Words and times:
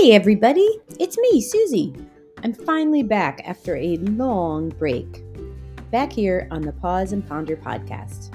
Hey, 0.00 0.12
everybody, 0.12 0.66
it's 0.98 1.18
me, 1.18 1.42
Susie. 1.42 1.94
I'm 2.42 2.54
finally 2.54 3.02
back 3.02 3.42
after 3.44 3.76
a 3.76 3.98
long 3.98 4.70
break. 4.70 5.22
Back 5.90 6.10
here 6.10 6.48
on 6.50 6.62
the 6.62 6.72
Pause 6.72 7.12
and 7.12 7.28
Ponder 7.28 7.54
podcast. 7.54 8.34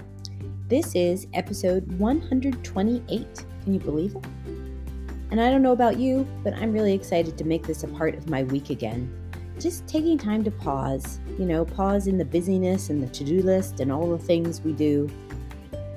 This 0.67 0.93
is 0.93 1.25
episode 1.33 1.91
128. 1.93 3.45
Can 3.63 3.73
you 3.73 3.79
believe 3.79 4.15
it? 4.15 4.25
And 5.31 5.41
I 5.41 5.49
don't 5.49 5.63
know 5.63 5.71
about 5.71 5.97
you, 5.97 6.27
but 6.43 6.53
I'm 6.53 6.71
really 6.71 6.93
excited 6.93 7.35
to 7.35 7.43
make 7.43 7.65
this 7.65 7.83
a 7.83 7.87
part 7.87 8.13
of 8.13 8.29
my 8.29 8.43
week 8.43 8.69
again. 8.69 9.11
Just 9.59 9.87
taking 9.87 10.19
time 10.19 10.43
to 10.43 10.51
pause, 10.51 11.19
you 11.39 11.45
know, 11.45 11.65
pause 11.65 12.05
in 12.05 12.19
the 12.19 12.25
busyness 12.25 12.91
and 12.91 13.01
the 13.01 13.07
to 13.07 13.23
do 13.23 13.41
list 13.41 13.79
and 13.79 13.91
all 13.91 14.07
the 14.07 14.19
things 14.19 14.61
we 14.61 14.71
do. 14.71 15.09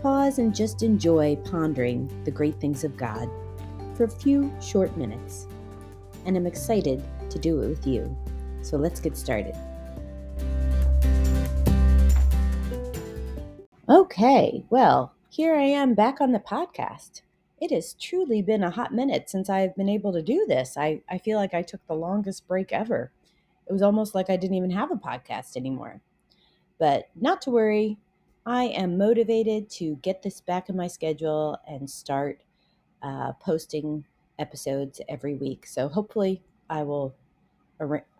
Pause 0.00 0.38
and 0.38 0.54
just 0.54 0.82
enjoy 0.82 1.36
pondering 1.36 2.08
the 2.24 2.30
great 2.30 2.58
things 2.58 2.84
of 2.84 2.96
God 2.96 3.28
for 3.94 4.04
a 4.04 4.08
few 4.08 4.50
short 4.62 4.96
minutes. 4.96 5.46
And 6.28 6.36
I'm 6.36 6.46
excited 6.46 7.02
to 7.30 7.38
do 7.38 7.62
it 7.62 7.68
with 7.68 7.86
you. 7.86 8.14
So 8.60 8.76
let's 8.76 9.00
get 9.00 9.16
started. 9.16 9.56
Okay, 13.88 14.62
well, 14.68 15.14
here 15.30 15.54
I 15.54 15.62
am 15.62 15.94
back 15.94 16.20
on 16.20 16.32
the 16.32 16.38
podcast. 16.38 17.22
It 17.62 17.70
has 17.70 17.94
truly 17.94 18.42
been 18.42 18.62
a 18.62 18.70
hot 18.70 18.92
minute 18.92 19.30
since 19.30 19.48
I've 19.48 19.74
been 19.74 19.88
able 19.88 20.12
to 20.12 20.20
do 20.20 20.44
this. 20.46 20.76
I, 20.76 21.00
I 21.08 21.16
feel 21.16 21.38
like 21.38 21.54
I 21.54 21.62
took 21.62 21.80
the 21.86 21.94
longest 21.94 22.46
break 22.46 22.74
ever. 22.74 23.10
It 23.66 23.72
was 23.72 23.80
almost 23.80 24.14
like 24.14 24.28
I 24.28 24.36
didn't 24.36 24.58
even 24.58 24.72
have 24.72 24.90
a 24.90 24.96
podcast 24.96 25.56
anymore. 25.56 26.02
But 26.78 27.08
not 27.18 27.40
to 27.42 27.50
worry, 27.50 27.96
I 28.44 28.64
am 28.64 28.98
motivated 28.98 29.70
to 29.70 29.96
get 30.02 30.22
this 30.22 30.42
back 30.42 30.68
in 30.68 30.76
my 30.76 30.88
schedule 30.88 31.56
and 31.66 31.88
start 31.88 32.42
uh, 33.02 33.32
posting 33.40 34.04
episodes 34.38 35.00
every 35.08 35.34
week. 35.34 35.66
So 35.66 35.88
hopefully, 35.88 36.42
I 36.70 36.82
will 36.82 37.14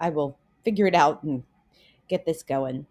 I 0.00 0.11
will 0.11 0.38
figure 0.64 0.86
it 0.86 0.94
out 0.94 1.22
and 1.22 1.42
get 2.08 2.25
this 2.25 2.42
going. 2.42 2.86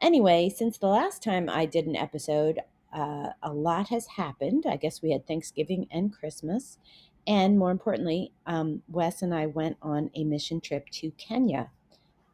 Anyway, 0.00 0.48
since 0.48 0.78
the 0.78 0.86
last 0.86 1.22
time 1.22 1.48
I 1.50 1.66
did 1.66 1.86
an 1.86 1.96
episode, 1.96 2.60
uh, 2.92 3.30
a 3.42 3.52
lot 3.52 3.88
has 3.88 4.06
happened. 4.06 4.64
I 4.68 4.76
guess 4.76 5.02
we 5.02 5.10
had 5.12 5.26
Thanksgiving 5.26 5.88
and 5.90 6.12
Christmas. 6.12 6.78
And 7.26 7.58
more 7.58 7.70
importantly, 7.70 8.32
um, 8.46 8.82
Wes 8.88 9.22
and 9.22 9.34
I 9.34 9.46
went 9.46 9.76
on 9.82 10.10
a 10.14 10.24
mission 10.24 10.60
trip 10.60 10.88
to 10.92 11.10
Kenya. 11.12 11.70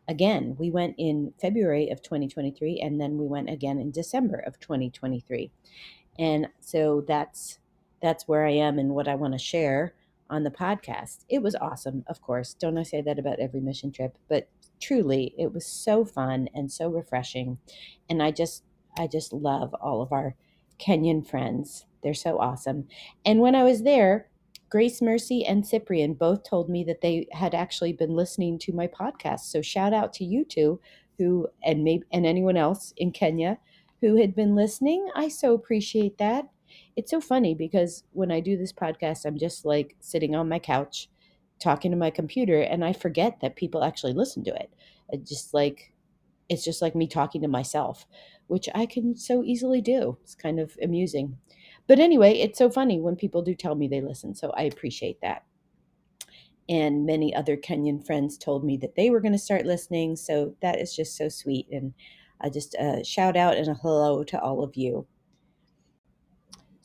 Again, 0.06 0.54
we 0.58 0.70
went 0.70 0.94
in 0.98 1.32
February 1.40 1.88
of 1.88 2.02
2023, 2.02 2.80
and 2.80 3.00
then 3.00 3.16
we 3.18 3.26
went 3.26 3.48
again 3.48 3.78
in 3.78 3.90
December 3.90 4.36
of 4.46 4.60
2023. 4.60 5.50
And 6.18 6.48
so 6.60 7.02
that's 7.08 7.58
that's 8.00 8.28
where 8.28 8.46
I 8.46 8.50
am 8.50 8.78
and 8.78 8.90
what 8.90 9.08
I 9.08 9.14
want 9.14 9.32
to 9.32 9.38
share 9.38 9.94
on 10.30 10.44
the 10.44 10.50
podcast. 10.50 11.24
It 11.28 11.42
was 11.42 11.54
awesome, 11.56 12.04
of 12.06 12.20
course. 12.20 12.54
Don't 12.54 12.78
I 12.78 12.82
say 12.82 13.02
that 13.02 13.18
about 13.18 13.40
every 13.40 13.60
mission 13.60 13.92
trip? 13.92 14.16
But 14.28 14.48
truly, 14.80 15.34
it 15.38 15.52
was 15.52 15.66
so 15.66 16.04
fun 16.04 16.48
and 16.54 16.70
so 16.70 16.88
refreshing. 16.88 17.58
And 18.08 18.22
I 18.22 18.30
just 18.30 18.64
I 18.98 19.06
just 19.06 19.32
love 19.32 19.74
all 19.80 20.02
of 20.02 20.12
our 20.12 20.34
Kenyan 20.78 21.26
friends. 21.26 21.86
They're 22.02 22.14
so 22.14 22.38
awesome. 22.38 22.86
And 23.24 23.40
when 23.40 23.54
I 23.54 23.64
was 23.64 23.82
there, 23.82 24.28
Grace 24.70 25.00
Mercy 25.00 25.44
and 25.44 25.66
Cyprian 25.66 26.14
both 26.14 26.42
told 26.42 26.68
me 26.68 26.84
that 26.84 27.00
they 27.00 27.26
had 27.32 27.54
actually 27.54 27.92
been 27.92 28.14
listening 28.14 28.58
to 28.60 28.72
my 28.72 28.86
podcast. 28.86 29.40
So 29.40 29.62
shout 29.62 29.92
out 29.92 30.12
to 30.14 30.24
you 30.24 30.44
two 30.44 30.80
who 31.18 31.48
and 31.64 31.84
maybe 31.84 32.04
and 32.12 32.26
anyone 32.26 32.56
else 32.56 32.92
in 32.96 33.12
Kenya 33.12 33.58
who 34.00 34.16
had 34.16 34.34
been 34.34 34.54
listening. 34.54 35.08
I 35.14 35.28
so 35.28 35.54
appreciate 35.54 36.18
that 36.18 36.48
it's 36.96 37.10
so 37.10 37.20
funny 37.20 37.54
because 37.54 38.04
when 38.12 38.30
I 38.30 38.40
do 38.40 38.56
this 38.56 38.72
podcast, 38.72 39.24
I'm 39.24 39.38
just 39.38 39.64
like 39.64 39.96
sitting 40.00 40.34
on 40.34 40.48
my 40.48 40.58
couch 40.58 41.08
talking 41.60 41.90
to 41.90 41.96
my 41.96 42.10
computer 42.10 42.60
and 42.60 42.84
I 42.84 42.92
forget 42.92 43.40
that 43.40 43.56
people 43.56 43.84
actually 43.84 44.12
listen 44.12 44.44
to 44.44 44.54
it. 44.54 44.70
It 45.10 45.26
just 45.26 45.54
like 45.54 45.92
it's 46.48 46.64
just 46.64 46.82
like 46.82 46.94
me 46.94 47.06
talking 47.06 47.40
to 47.42 47.48
myself, 47.48 48.06
which 48.48 48.68
I 48.74 48.86
can 48.86 49.16
so 49.16 49.42
easily 49.42 49.80
do. 49.80 50.18
It's 50.22 50.34
kind 50.34 50.60
of 50.60 50.76
amusing. 50.82 51.38
But 51.86 51.98
anyway, 51.98 52.34
it's 52.34 52.58
so 52.58 52.70
funny 52.70 53.00
when 53.00 53.16
people 53.16 53.42
do 53.42 53.54
tell 53.54 53.74
me 53.74 53.88
they 53.88 54.00
listen, 54.00 54.34
so 54.34 54.50
I 54.50 54.62
appreciate 54.64 55.20
that. 55.22 55.44
And 56.68 57.06
many 57.06 57.34
other 57.34 57.56
Kenyan 57.56 58.04
friends 58.04 58.38
told 58.38 58.64
me 58.64 58.76
that 58.78 58.94
they 58.94 59.10
were 59.10 59.20
going 59.20 59.32
to 59.32 59.38
start 59.38 59.66
listening, 59.66 60.16
so 60.16 60.54
that 60.60 60.80
is 60.80 60.94
just 60.94 61.16
so 61.16 61.28
sweet 61.28 61.66
and 61.70 61.94
I 62.40 62.50
just 62.50 62.74
uh, 62.74 63.02
shout 63.02 63.36
out 63.36 63.56
and 63.56 63.68
a 63.68 63.74
hello 63.74 64.22
to 64.24 64.40
all 64.40 64.62
of 64.62 64.76
you. 64.76 65.06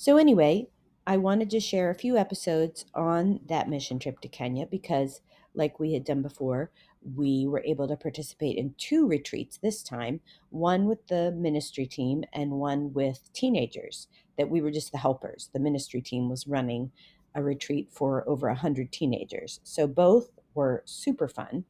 So, 0.01 0.15
anyway, 0.15 0.69
I 1.05 1.17
wanted 1.17 1.49
to 1.49 1.59
share 1.59 1.89
a 1.89 1.93
few 1.93 2.15
episodes 2.15 2.85
on 2.95 3.41
that 3.49 3.67
mission 3.67 3.99
trip 3.99 4.21
to 4.21 4.29
Kenya 4.29 4.65
because, 4.65 5.19
like 5.53 5.77
we 5.77 5.91
had 5.91 6.05
done 6.05 6.21
before, 6.21 6.71
we 7.17 7.45
were 7.45 7.61
able 7.65 7.85
to 7.89 7.97
participate 7.97 8.55
in 8.55 8.75
two 8.77 9.05
retreats 9.05 9.57
this 9.57 9.83
time 9.83 10.21
one 10.51 10.85
with 10.85 11.05
the 11.07 11.33
ministry 11.33 11.85
team 11.85 12.23
and 12.31 12.51
one 12.51 12.93
with 12.93 13.29
teenagers 13.33 14.07
that 14.37 14.49
we 14.49 14.61
were 14.61 14.71
just 14.71 14.93
the 14.93 14.97
helpers. 14.97 15.49
The 15.51 15.59
ministry 15.59 16.01
team 16.01 16.29
was 16.29 16.47
running 16.47 16.93
a 17.35 17.43
retreat 17.43 17.89
for 17.91 18.23
over 18.25 18.47
100 18.47 18.93
teenagers. 18.93 19.59
So 19.65 19.85
both 19.85 20.29
were 20.53 20.81
super 20.85 21.27
fun. 21.27 21.65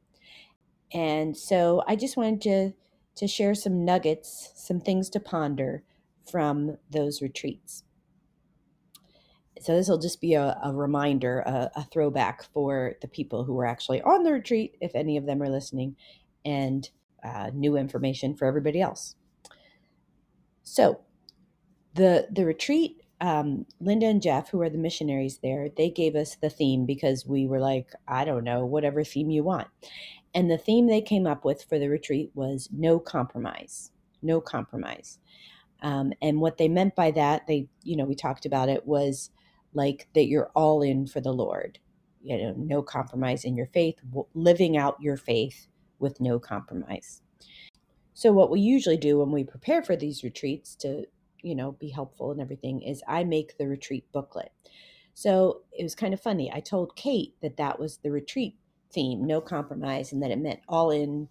And 0.94 1.36
so 1.36 1.82
i 1.88 1.96
just 1.96 2.16
wanted 2.16 2.42
to 2.42 2.72
to 3.16 3.26
share 3.26 3.56
some 3.56 3.84
nuggets 3.84 4.52
some 4.54 4.78
things 4.78 5.10
to 5.10 5.18
ponder 5.18 5.82
from 6.24 6.76
those 6.90 7.20
retreats 7.20 7.82
so 9.60 9.76
this 9.76 9.88
will 9.88 9.98
just 9.98 10.20
be 10.20 10.34
a, 10.34 10.58
a 10.64 10.72
reminder, 10.72 11.40
a, 11.40 11.70
a, 11.76 11.84
throwback 11.92 12.42
for 12.52 12.94
the 13.02 13.08
people 13.08 13.44
who 13.44 13.52
were 13.52 13.66
actually 13.66 14.00
on 14.02 14.22
the 14.22 14.32
retreat, 14.32 14.76
if 14.80 14.94
any 14.94 15.16
of 15.16 15.26
them 15.26 15.42
are 15.42 15.48
listening, 15.48 15.96
and 16.44 16.88
uh, 17.22 17.50
new 17.52 17.76
information 17.76 18.34
for 18.34 18.46
everybody 18.46 18.80
else. 18.80 19.14
So 20.62 21.00
the 21.94 22.28
the 22.30 22.46
retreat, 22.46 23.02
um, 23.20 23.66
Linda 23.80 24.06
and 24.06 24.22
Jeff, 24.22 24.48
who 24.48 24.62
are 24.62 24.70
the 24.70 24.78
missionaries 24.78 25.38
there, 25.42 25.68
they 25.76 25.90
gave 25.90 26.16
us 26.16 26.36
the 26.36 26.50
theme 26.50 26.86
because 26.86 27.26
we 27.26 27.46
were 27.46 27.60
like, 27.60 27.90
I 28.08 28.24
don't 28.24 28.44
know, 28.44 28.64
whatever 28.64 29.04
theme 29.04 29.30
you 29.30 29.42
want. 29.42 29.68
And 30.34 30.50
the 30.50 30.58
theme 30.58 30.86
they 30.86 31.02
came 31.02 31.26
up 31.26 31.44
with 31.44 31.64
for 31.64 31.78
the 31.78 31.88
retreat 31.88 32.30
was 32.34 32.68
no 32.72 32.98
compromise, 32.98 33.90
no 34.22 34.40
compromise. 34.40 35.18
Um, 35.82 36.12
and 36.22 36.40
what 36.40 36.56
they 36.56 36.68
meant 36.68 36.94
by 36.94 37.10
that, 37.12 37.46
they, 37.46 37.66
you 37.82 37.96
know, 37.96 38.04
we 38.04 38.14
talked 38.14 38.46
about 38.46 38.68
it 38.68 38.86
was 38.86 39.30
like 39.72 40.08
that 40.14 40.26
you're 40.26 40.50
all 40.54 40.82
in 40.82 41.06
for 41.06 41.20
the 41.20 41.32
Lord. 41.32 41.78
You 42.22 42.38
know, 42.38 42.54
no 42.56 42.82
compromise 42.82 43.44
in 43.44 43.56
your 43.56 43.66
faith, 43.66 43.96
living 44.34 44.76
out 44.76 45.00
your 45.00 45.16
faith 45.16 45.68
with 45.98 46.20
no 46.20 46.38
compromise. 46.38 47.22
So, 48.12 48.32
what 48.32 48.50
we 48.50 48.60
usually 48.60 48.98
do 48.98 49.18
when 49.18 49.30
we 49.30 49.44
prepare 49.44 49.82
for 49.82 49.96
these 49.96 50.22
retreats 50.22 50.74
to, 50.76 51.06
you 51.42 51.54
know, 51.54 51.72
be 51.72 51.88
helpful 51.88 52.30
and 52.30 52.40
everything 52.40 52.82
is 52.82 53.02
I 53.08 53.24
make 53.24 53.56
the 53.56 53.66
retreat 53.66 54.04
booklet. 54.12 54.52
So, 55.14 55.62
it 55.72 55.82
was 55.82 55.94
kind 55.94 56.12
of 56.12 56.20
funny. 56.20 56.52
I 56.52 56.60
told 56.60 56.96
Kate 56.96 57.34
that 57.40 57.56
that 57.56 57.78
was 57.78 57.98
the 57.98 58.10
retreat 58.10 58.56
theme, 58.92 59.26
no 59.26 59.40
compromise, 59.40 60.12
and 60.12 60.22
that 60.22 60.30
it 60.30 60.38
meant 60.38 60.60
all 60.68 60.90
in 60.90 61.28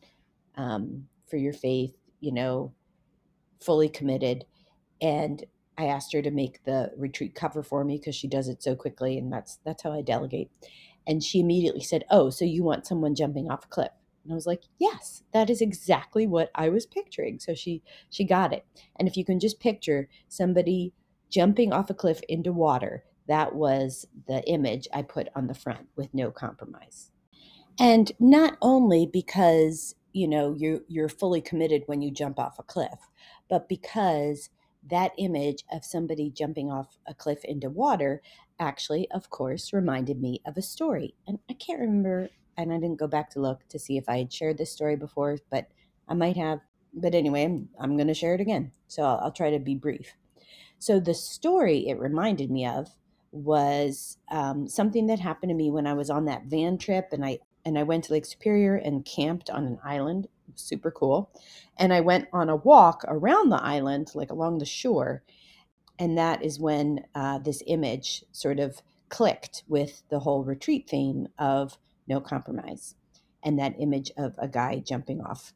um, 0.56 1.08
for 1.30 1.38
your 1.38 1.54
faith, 1.54 1.96
you 2.22 2.32
know, 2.32 2.74
fully 3.62 3.90
committed. 3.90 4.46
And 5.02 5.44
I 5.80 5.86
asked 5.86 6.12
her 6.12 6.22
to 6.22 6.30
make 6.30 6.66
the 6.66 6.92
retreat 6.98 7.36
cover 7.36 7.64
for 7.64 7.86
me 7.86 7.98
because 7.98 8.14
she 8.16 8.28
does 8.28 8.50
it 8.50 8.62
so 8.62 8.76
quickly, 8.76 9.18
and 9.18 9.32
that's 9.32 9.60
that's 9.64 9.82
how 9.82 9.94
I 9.94 10.02
delegate. 10.02 10.52
And 11.08 11.24
she 11.24 11.40
immediately 11.40 11.82
said, 11.82 12.04
"Oh, 12.12 12.30
so 12.30 12.44
you 12.44 12.64
want 12.66 12.86
someone 12.86 13.16
jumping 13.16 13.50
off 13.50 13.64
a 13.64 13.70
cliff?" 13.70 13.92
And 14.26 14.34
I 14.34 14.36
was 14.36 14.46
like, 14.46 14.64
"Yes, 14.78 15.24
that 15.32 15.50
is 15.50 15.62
exactly 15.62 16.28
what 16.28 16.52
I 16.54 16.68
was 16.68 16.86
picturing." 16.86 17.40
So 17.40 17.56
she 17.56 17.82
she 18.10 18.26
got 18.26 18.52
it. 18.52 18.66
And 18.98 19.08
if 19.08 19.16
you 19.16 19.24
can 19.24 19.40
just 19.40 19.62
picture 19.62 20.10
somebody 20.28 20.94
jumping 21.30 21.72
off 21.72 21.90
a 21.90 21.94
cliff 21.94 22.20
into 22.28 22.52
water, 22.52 23.06
that 23.28 23.56
was 23.56 24.06
the 24.28 24.44
image 24.50 24.86
I 24.94 25.02
put 25.04 25.30
on 25.34 25.48
the 25.48 25.54
front 25.54 25.88
with 25.96 26.14
no 26.14 26.30
compromise. 26.30 27.12
And 27.80 28.12
not 28.20 28.58
only 28.62 29.06
because, 29.06 29.96
you 30.12 30.28
know, 30.28 30.54
you 30.54 30.84
you're 30.90 31.08
fully 31.10 31.40
committed 31.42 31.84
when 31.86 32.02
you 32.02 32.12
jump 32.12 32.38
off 32.38 32.60
a 32.60 32.64
cliff, 32.64 33.10
but 33.50 33.70
because 33.70 34.50
that 34.88 35.12
image 35.18 35.64
of 35.72 35.84
somebody 35.84 36.30
jumping 36.30 36.72
off 36.72 36.98
a 37.08 37.14
cliff 37.14 37.44
into 37.44 37.70
water 37.70 38.22
actually, 38.60 39.10
of 39.12 39.30
course, 39.30 39.74
reminded 39.74 40.22
me 40.22 40.42
of 40.46 40.58
a 40.58 40.62
story. 40.62 41.16
And 41.28 41.40
I 41.50 41.54
can't 41.54 41.80
remember, 41.80 42.30
and 42.58 42.74
I 42.74 42.76
didn't 42.78 43.00
go 43.00 43.08
back 43.08 43.30
to 43.32 43.40
look 43.40 43.68
to 43.70 43.80
see 43.80 43.98
if 43.98 44.08
I 44.08 44.18
had 44.18 44.34
shared 44.34 44.58
this 44.58 44.72
story 44.72 44.96
before, 44.96 45.38
but 45.50 45.68
I 46.08 46.14
might 46.14 46.38
have. 46.38 46.60
But 46.94 47.16
anyway, 47.16 47.46
I'm, 47.46 47.70
I'm 47.80 47.96
going 47.96 48.08
to 48.08 48.14
share 48.14 48.36
it 48.36 48.42
again. 48.42 48.72
So 48.88 49.04
I'll, 49.04 49.20
I'll, 49.20 49.32
try 49.32 49.52
to 49.52 49.60
be 49.60 49.76
brief. 49.76 50.16
So 50.80 51.00
the 51.00 51.14
story 51.14 51.88
it 51.88 52.00
reminded 52.00 52.50
me 52.50 52.66
of 52.66 52.90
was 53.32 54.18
um, 54.32 54.68
something 54.68 55.08
that 55.08 55.20
happened 55.20 55.52
to 55.52 55.56
me 55.56 55.70
when 55.70 55.86
I 55.86 55.94
was 55.94 56.10
on 56.10 56.26
that 56.26 56.46
van 56.46 56.78
trip 56.78 57.10
and 57.12 57.24
I 57.24 57.40
and 57.66 57.78
I 57.78 57.84
went 57.84 58.06
to 58.06 58.14
Lake 58.14 58.26
Superior 58.26 58.76
and 58.76 59.06
camped 59.06 59.50
on 59.50 59.66
an 59.66 59.80
island 59.84 60.28
super 60.60 60.92
cool. 60.92 61.32
And 61.78 61.94
I 61.94 62.02
went 62.02 62.28
on 62.34 62.50
a 62.50 62.56
walk 62.56 63.04
around 63.08 63.50
the 63.50 63.62
island, 63.62 64.12
like 64.14 64.32
along 64.32 64.58
the 64.60 64.66
shore. 64.66 65.24
And 65.98 66.18
that 66.18 66.44
is 66.44 66.60
when 66.60 67.06
uh, 67.16 67.40
this 67.40 67.64
image 67.68 68.24
sort 68.32 68.60
of 68.60 68.82
clicked 69.10 69.64
with 69.68 70.04
the 70.10 70.20
whole 70.20 70.44
retreat 70.44 70.90
theme 70.90 71.28
of 71.38 71.78
no 72.08 72.22
compromise 72.22 72.96
and 73.44 73.58
that 73.60 73.76
image 73.80 74.12
of 74.18 74.36
a 74.38 74.48
guy 74.48 74.80
jumping 74.80 75.22
off 75.22 75.54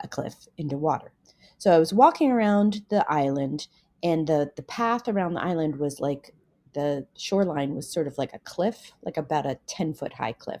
a 0.00 0.08
cliff 0.08 0.46
into 0.58 0.76
water. 0.76 1.12
So 1.58 1.72
I 1.72 1.78
was 1.78 1.92
walking 1.92 2.30
around 2.30 2.82
the 2.88 3.04
island, 3.10 3.68
and 4.02 4.26
the, 4.26 4.50
the 4.56 4.62
path 4.62 5.08
around 5.08 5.34
the 5.34 5.42
island 5.42 5.76
was 5.76 6.00
like 6.00 6.34
the 6.74 7.06
shoreline 7.16 7.74
was 7.74 7.90
sort 7.90 8.06
of 8.06 8.18
like 8.18 8.32
a 8.32 8.38
cliff, 8.40 8.92
like 9.04 9.16
about 9.16 9.46
a 9.46 9.58
10 9.66 9.94
foot 9.94 10.12
high 10.12 10.32
cliff. 10.32 10.60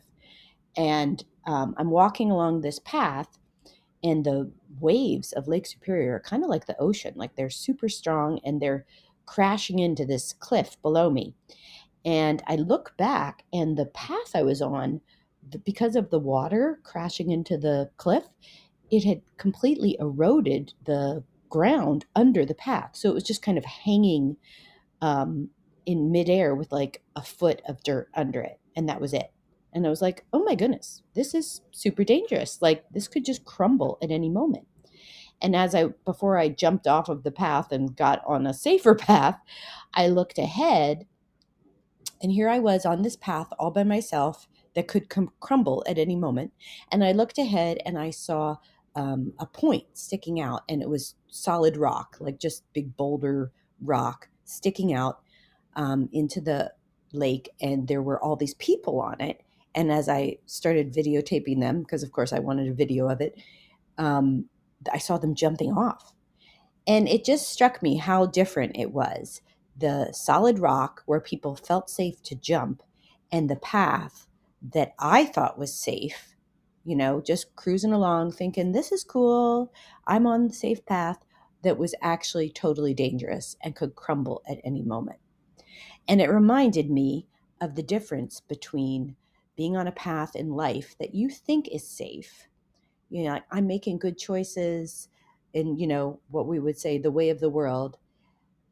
And 0.76 1.24
um, 1.46 1.74
I'm 1.76 1.90
walking 1.90 2.30
along 2.30 2.60
this 2.60 2.78
path, 2.80 3.38
and 4.02 4.24
the 4.24 4.50
waves 4.80 5.32
of 5.32 5.48
Lake 5.48 5.66
Superior 5.66 6.16
are 6.16 6.20
kind 6.20 6.42
of 6.42 6.50
like 6.50 6.66
the 6.66 6.78
ocean, 6.80 7.14
like 7.16 7.36
they're 7.36 7.50
super 7.50 7.88
strong 7.88 8.40
and 8.44 8.60
they're 8.60 8.84
crashing 9.26 9.78
into 9.78 10.04
this 10.04 10.32
cliff 10.32 10.76
below 10.82 11.10
me. 11.10 11.34
And 12.04 12.42
I 12.48 12.56
look 12.56 12.96
back, 12.96 13.44
and 13.52 13.76
the 13.76 13.86
path 13.86 14.32
I 14.34 14.42
was 14.42 14.60
on, 14.60 15.00
because 15.64 15.94
of 15.94 16.10
the 16.10 16.18
water 16.18 16.80
crashing 16.82 17.30
into 17.30 17.56
the 17.56 17.90
cliff, 17.96 18.24
it 18.90 19.04
had 19.04 19.22
completely 19.36 19.96
eroded 20.00 20.74
the 20.84 21.22
ground 21.48 22.04
under 22.16 22.44
the 22.44 22.54
path. 22.54 22.90
So 22.94 23.08
it 23.08 23.14
was 23.14 23.22
just 23.22 23.42
kind 23.42 23.56
of 23.56 23.64
hanging 23.64 24.36
um, 25.00 25.50
in 25.86 26.10
midair 26.10 26.54
with 26.54 26.72
like 26.72 27.02
a 27.14 27.22
foot 27.22 27.62
of 27.68 27.82
dirt 27.82 28.08
under 28.14 28.40
it. 28.40 28.58
And 28.74 28.88
that 28.88 29.00
was 29.00 29.12
it. 29.12 29.30
And 29.72 29.86
I 29.86 29.90
was 29.90 30.02
like, 30.02 30.24
oh 30.32 30.42
my 30.42 30.54
goodness, 30.54 31.02
this 31.14 31.34
is 31.34 31.62
super 31.70 32.04
dangerous. 32.04 32.60
Like 32.60 32.84
this 32.90 33.08
could 33.08 33.24
just 33.24 33.44
crumble 33.44 33.98
at 34.02 34.10
any 34.10 34.28
moment. 34.28 34.66
And 35.40 35.56
as 35.56 35.74
I, 35.74 35.86
before 36.04 36.38
I 36.38 36.48
jumped 36.48 36.86
off 36.86 37.08
of 37.08 37.24
the 37.24 37.32
path 37.32 37.72
and 37.72 37.96
got 37.96 38.22
on 38.26 38.46
a 38.46 38.54
safer 38.54 38.94
path, 38.96 39.38
I 39.94 40.08
looked 40.08 40.38
ahead 40.38 41.06
and 42.22 42.30
here 42.32 42.48
I 42.48 42.60
was 42.60 42.86
on 42.86 43.02
this 43.02 43.16
path 43.16 43.48
all 43.58 43.70
by 43.70 43.82
myself 43.82 44.46
that 44.74 44.88
could 44.88 45.08
com- 45.10 45.32
crumble 45.40 45.84
at 45.88 45.98
any 45.98 46.16
moment. 46.16 46.52
And 46.90 47.04
I 47.04 47.12
looked 47.12 47.36
ahead 47.36 47.78
and 47.84 47.98
I 47.98 48.10
saw 48.10 48.56
um, 48.94 49.32
a 49.38 49.46
point 49.46 49.84
sticking 49.94 50.40
out, 50.40 50.62
and 50.68 50.82
it 50.82 50.88
was 50.88 51.14
solid 51.28 51.76
rock, 51.76 52.16
like 52.20 52.38
just 52.38 52.64
big 52.72 52.96
boulder 52.96 53.50
rock 53.80 54.28
sticking 54.44 54.92
out 54.92 55.20
um, 55.74 56.08
into 56.12 56.40
the 56.40 56.72
lake. 57.12 57.50
And 57.60 57.88
there 57.88 58.02
were 58.02 58.22
all 58.22 58.36
these 58.36 58.54
people 58.54 59.00
on 59.00 59.20
it. 59.20 59.42
And 59.74 59.90
as 59.90 60.08
I 60.08 60.38
started 60.46 60.92
videotaping 60.92 61.60
them, 61.60 61.80
because 61.80 62.02
of 62.02 62.12
course 62.12 62.32
I 62.32 62.38
wanted 62.38 62.68
a 62.68 62.74
video 62.74 63.08
of 63.08 63.20
it, 63.20 63.40
um, 63.98 64.46
I 64.92 64.98
saw 64.98 65.18
them 65.18 65.34
jumping 65.34 65.72
off. 65.72 66.12
And 66.86 67.08
it 67.08 67.24
just 67.24 67.48
struck 67.48 67.82
me 67.82 67.96
how 67.96 68.26
different 68.26 68.76
it 68.76 68.92
was 68.92 69.40
the 69.76 70.12
solid 70.12 70.58
rock 70.58 71.02
where 71.06 71.20
people 71.20 71.56
felt 71.56 71.88
safe 71.88 72.22
to 72.22 72.34
jump 72.34 72.82
and 73.30 73.48
the 73.48 73.56
path 73.56 74.26
that 74.74 74.94
I 74.98 75.24
thought 75.24 75.58
was 75.58 75.74
safe, 75.74 76.36
you 76.84 76.94
know, 76.94 77.20
just 77.20 77.56
cruising 77.56 77.92
along 77.92 78.32
thinking, 78.32 78.72
this 78.72 78.92
is 78.92 79.02
cool. 79.02 79.72
I'm 80.06 80.26
on 80.26 80.48
the 80.48 80.54
safe 80.54 80.84
path 80.84 81.24
that 81.62 81.78
was 81.78 81.94
actually 82.02 82.50
totally 82.50 82.92
dangerous 82.92 83.56
and 83.62 83.74
could 83.74 83.94
crumble 83.94 84.42
at 84.48 84.60
any 84.64 84.82
moment. 84.82 85.18
And 86.06 86.20
it 86.20 86.28
reminded 86.30 86.90
me 86.90 87.26
of 87.60 87.74
the 87.74 87.82
difference 87.82 88.40
between 88.40 89.16
being 89.56 89.76
on 89.76 89.86
a 89.86 89.92
path 89.92 90.34
in 90.36 90.50
life 90.50 90.96
that 90.98 91.14
you 91.14 91.28
think 91.28 91.68
is 91.68 91.86
safe. 91.86 92.48
You 93.10 93.24
know, 93.24 93.40
I'm 93.50 93.66
making 93.66 93.98
good 93.98 94.18
choices 94.18 95.08
in, 95.52 95.78
you 95.78 95.86
know, 95.86 96.20
what 96.30 96.46
we 96.46 96.58
would 96.58 96.78
say 96.78 96.98
the 96.98 97.10
way 97.10 97.28
of 97.30 97.40
the 97.40 97.50
world 97.50 97.98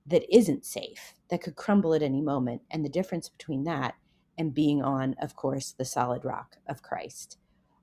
that 0.06 0.34
isn't 0.34 0.64
safe, 0.64 1.14
that 1.28 1.42
could 1.42 1.56
crumble 1.56 1.94
at 1.94 2.02
any 2.02 2.22
moment. 2.22 2.62
And 2.70 2.84
the 2.84 2.88
difference 2.88 3.28
between 3.28 3.64
that 3.64 3.94
and 4.38 4.54
being 4.54 4.82
on, 4.82 5.14
of 5.20 5.36
course, 5.36 5.72
the 5.72 5.84
solid 5.84 6.24
rock 6.24 6.56
of 6.68 6.82
Christ, 6.82 7.38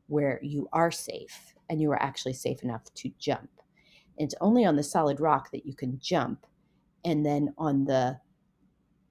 where 0.08 0.40
you 0.42 0.68
are 0.74 0.92
safe 0.92 1.54
and 1.70 1.80
you 1.80 1.92
are 1.92 2.02
actually 2.02 2.34
safe 2.34 2.64
enough 2.64 2.92
to 2.96 3.12
jump. 3.20 3.50
It's 4.18 4.36
only 4.42 4.66
on 4.66 4.76
the 4.76 4.84
solid 4.84 5.20
rock 5.20 5.52
that 5.52 5.66
you 5.66 5.76
can 5.76 6.00
jump. 6.00 6.48
And 7.06 7.26
then 7.26 7.54
on 7.58 7.86
the 7.86 8.20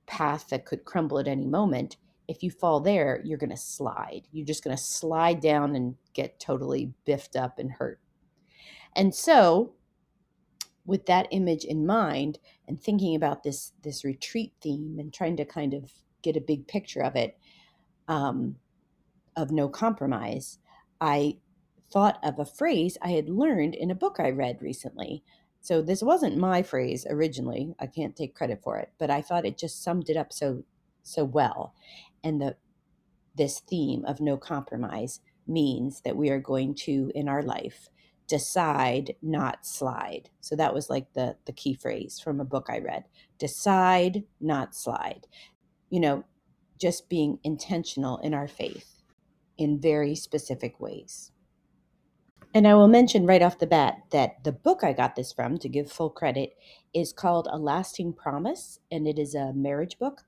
path 0.06 0.48
that 0.48 0.66
could 0.66 0.84
crumble 0.84 1.18
at 1.18 1.28
any 1.28 1.46
moment, 1.46 1.96
if 2.28 2.42
you 2.42 2.50
fall 2.50 2.80
there, 2.80 3.20
you're 3.24 3.38
going 3.38 3.50
to 3.50 3.56
slide. 3.56 4.22
You're 4.32 4.46
just 4.46 4.64
going 4.64 4.76
to 4.76 4.82
slide 4.82 5.40
down 5.40 5.76
and 5.76 5.94
get 6.12 6.40
totally 6.40 6.92
biffed 7.04 7.36
up 7.36 7.58
and 7.58 7.70
hurt. 7.70 8.00
And 8.94 9.14
so, 9.14 9.74
with 10.86 11.06
that 11.06 11.26
image 11.30 11.64
in 11.64 11.84
mind 11.84 12.38
and 12.68 12.80
thinking 12.80 13.14
about 13.14 13.42
this 13.42 13.72
this 13.82 14.04
retreat 14.04 14.52
theme 14.62 14.98
and 14.98 15.12
trying 15.12 15.36
to 15.36 15.44
kind 15.44 15.74
of 15.74 15.92
get 16.22 16.36
a 16.36 16.40
big 16.40 16.66
picture 16.66 17.02
of 17.02 17.16
it 17.16 17.36
um, 18.08 18.56
of 19.36 19.50
no 19.50 19.68
compromise 19.68 20.58
i 21.00 21.36
thought 21.92 22.18
of 22.22 22.38
a 22.38 22.44
phrase 22.44 22.96
i 23.02 23.08
had 23.08 23.28
learned 23.28 23.74
in 23.74 23.90
a 23.90 23.94
book 23.94 24.16
i 24.18 24.30
read 24.30 24.62
recently 24.62 25.22
so 25.60 25.82
this 25.82 26.02
wasn't 26.02 26.36
my 26.36 26.62
phrase 26.62 27.06
originally 27.10 27.74
i 27.80 27.86
can't 27.86 28.16
take 28.16 28.34
credit 28.34 28.60
for 28.62 28.78
it 28.78 28.90
but 28.98 29.10
i 29.10 29.20
thought 29.20 29.44
it 29.46 29.58
just 29.58 29.82
summed 29.82 30.08
it 30.08 30.16
up 30.16 30.32
so 30.32 30.62
so 31.02 31.24
well 31.24 31.74
and 32.26 32.40
the 32.40 32.56
this 33.36 33.60
theme 33.60 34.04
of 34.04 34.20
no 34.20 34.36
compromise 34.36 35.20
means 35.46 36.00
that 36.00 36.16
we 36.16 36.30
are 36.30 36.40
going 36.40 36.74
to 36.74 37.12
in 37.14 37.28
our 37.28 37.42
life 37.42 37.88
decide 38.26 39.14
not 39.22 39.64
slide. 39.64 40.30
So 40.40 40.56
that 40.56 40.74
was 40.74 40.90
like 40.90 41.12
the 41.12 41.36
the 41.44 41.52
key 41.52 41.74
phrase 41.74 42.18
from 42.18 42.40
a 42.40 42.44
book 42.44 42.66
i 42.68 42.78
read 42.78 43.04
decide 43.38 44.24
not 44.40 44.74
slide. 44.74 45.26
You 45.90 46.00
know 46.00 46.24
just 46.78 47.08
being 47.08 47.38
intentional 47.42 48.18
in 48.18 48.34
our 48.34 48.48
faith 48.48 49.02
in 49.56 49.80
very 49.80 50.16
specific 50.16 50.80
ways. 50.80 51.30
And 52.52 52.66
i 52.66 52.74
will 52.74 52.88
mention 52.88 53.26
right 53.26 53.42
off 53.42 53.60
the 53.60 53.66
bat 53.68 53.98
that 54.10 54.42
the 54.42 54.52
book 54.52 54.82
i 54.82 54.92
got 54.92 55.14
this 55.14 55.32
from 55.32 55.58
to 55.58 55.68
give 55.68 55.92
full 55.92 56.10
credit 56.10 56.54
is 56.92 57.12
called 57.12 57.46
a 57.52 57.58
lasting 57.58 58.12
promise 58.14 58.80
and 58.90 59.06
it 59.06 59.18
is 59.18 59.34
a 59.34 59.52
marriage 59.52 59.98
book 59.98 60.22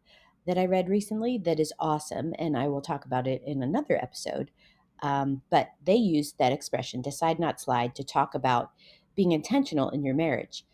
that 0.48 0.58
i 0.58 0.66
read 0.66 0.88
recently 0.88 1.38
that 1.38 1.60
is 1.60 1.72
awesome 1.78 2.34
and 2.38 2.56
i 2.56 2.66
will 2.66 2.82
talk 2.82 3.04
about 3.04 3.28
it 3.28 3.40
in 3.46 3.62
another 3.62 3.96
episode 4.02 4.50
um, 5.02 5.42
but 5.50 5.70
they 5.84 5.94
used 5.94 6.38
that 6.38 6.52
expression, 6.52 7.02
decide 7.02 7.38
not 7.38 7.60
slide, 7.60 7.94
to 7.96 8.04
talk 8.04 8.34
about 8.34 8.72
being 9.14 9.32
intentional 9.32 9.90
in 9.90 10.04
your 10.04 10.14
marriage. 10.14 10.64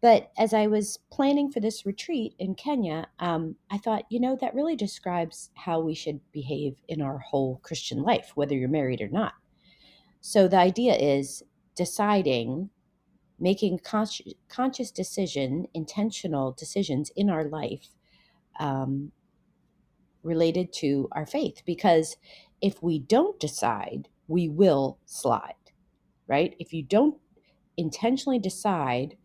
But 0.00 0.32
as 0.36 0.52
I 0.52 0.66
was 0.66 0.98
planning 1.10 1.50
for 1.50 1.60
this 1.60 1.86
retreat 1.86 2.34
in 2.38 2.54
Kenya, 2.54 3.06
um, 3.20 3.56
I 3.70 3.78
thought, 3.78 4.04
you 4.10 4.20
know, 4.20 4.36
that 4.40 4.54
really 4.54 4.76
describes 4.76 5.50
how 5.54 5.80
we 5.80 5.94
should 5.94 6.20
behave 6.30 6.76
in 6.88 7.00
our 7.00 7.18
whole 7.18 7.60
Christian 7.62 8.02
life, 8.02 8.32
whether 8.34 8.54
you're 8.54 8.68
married 8.68 9.00
or 9.00 9.08
not. 9.08 9.32
So 10.20 10.46
the 10.46 10.58
idea 10.58 10.94
is 10.94 11.42
deciding, 11.74 12.68
making 13.38 13.78
conscious, 13.78 14.34
conscious 14.48 14.90
decision, 14.90 15.66
intentional 15.72 16.52
decisions 16.52 17.10
in 17.16 17.30
our 17.30 17.44
life 17.44 17.88
um, 18.60 19.10
related 20.24 20.72
to 20.72 21.08
our 21.12 21.26
faith. 21.26 21.62
Because 21.64 22.16
if 22.60 22.82
we 22.82 22.98
don't 22.98 23.38
decide, 23.38 24.08
we 24.26 24.48
will 24.48 24.98
slide, 25.04 25.54
right? 26.26 26.54
If 26.58 26.72
you 26.72 26.82
don't 26.82 27.16
intentionally 27.76 28.38
decide 28.38 29.16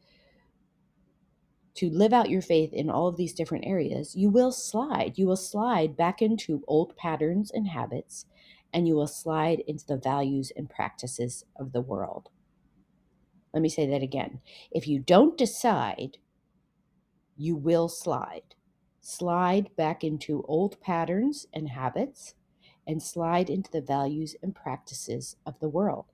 to 1.75 1.89
live 1.89 2.11
out 2.11 2.29
your 2.29 2.41
faith 2.41 2.73
in 2.73 2.89
all 2.89 3.07
of 3.07 3.15
these 3.15 3.33
different 3.33 3.65
areas, 3.65 4.15
you 4.15 4.29
will 4.29 4.51
slide. 4.51 5.13
You 5.15 5.27
will 5.27 5.37
slide 5.37 5.95
back 5.95 6.21
into 6.21 6.63
old 6.67 6.97
patterns 6.97 7.51
and 7.51 7.69
habits, 7.69 8.25
and 8.73 8.87
you 8.87 8.95
will 8.95 9.07
slide 9.07 9.61
into 9.65 9.85
the 9.85 9.97
values 9.97 10.51
and 10.55 10.69
practices 10.69 11.45
of 11.55 11.71
the 11.71 11.81
world. 11.81 12.29
Let 13.53 13.61
me 13.61 13.69
say 13.69 13.87
that 13.87 14.03
again. 14.03 14.41
If 14.71 14.87
you 14.87 14.99
don't 14.99 15.37
decide, 15.37 16.17
you 17.37 17.55
will 17.55 17.87
slide. 17.87 18.55
Slide 19.09 19.75
back 19.75 20.03
into 20.03 20.43
old 20.47 20.79
patterns 20.81 21.47
and 21.51 21.67
habits 21.67 22.35
and 22.85 23.01
slide 23.01 23.49
into 23.49 23.71
the 23.71 23.81
values 23.81 24.35
and 24.43 24.53
practices 24.53 25.35
of 25.47 25.59
the 25.59 25.67
world. 25.67 26.05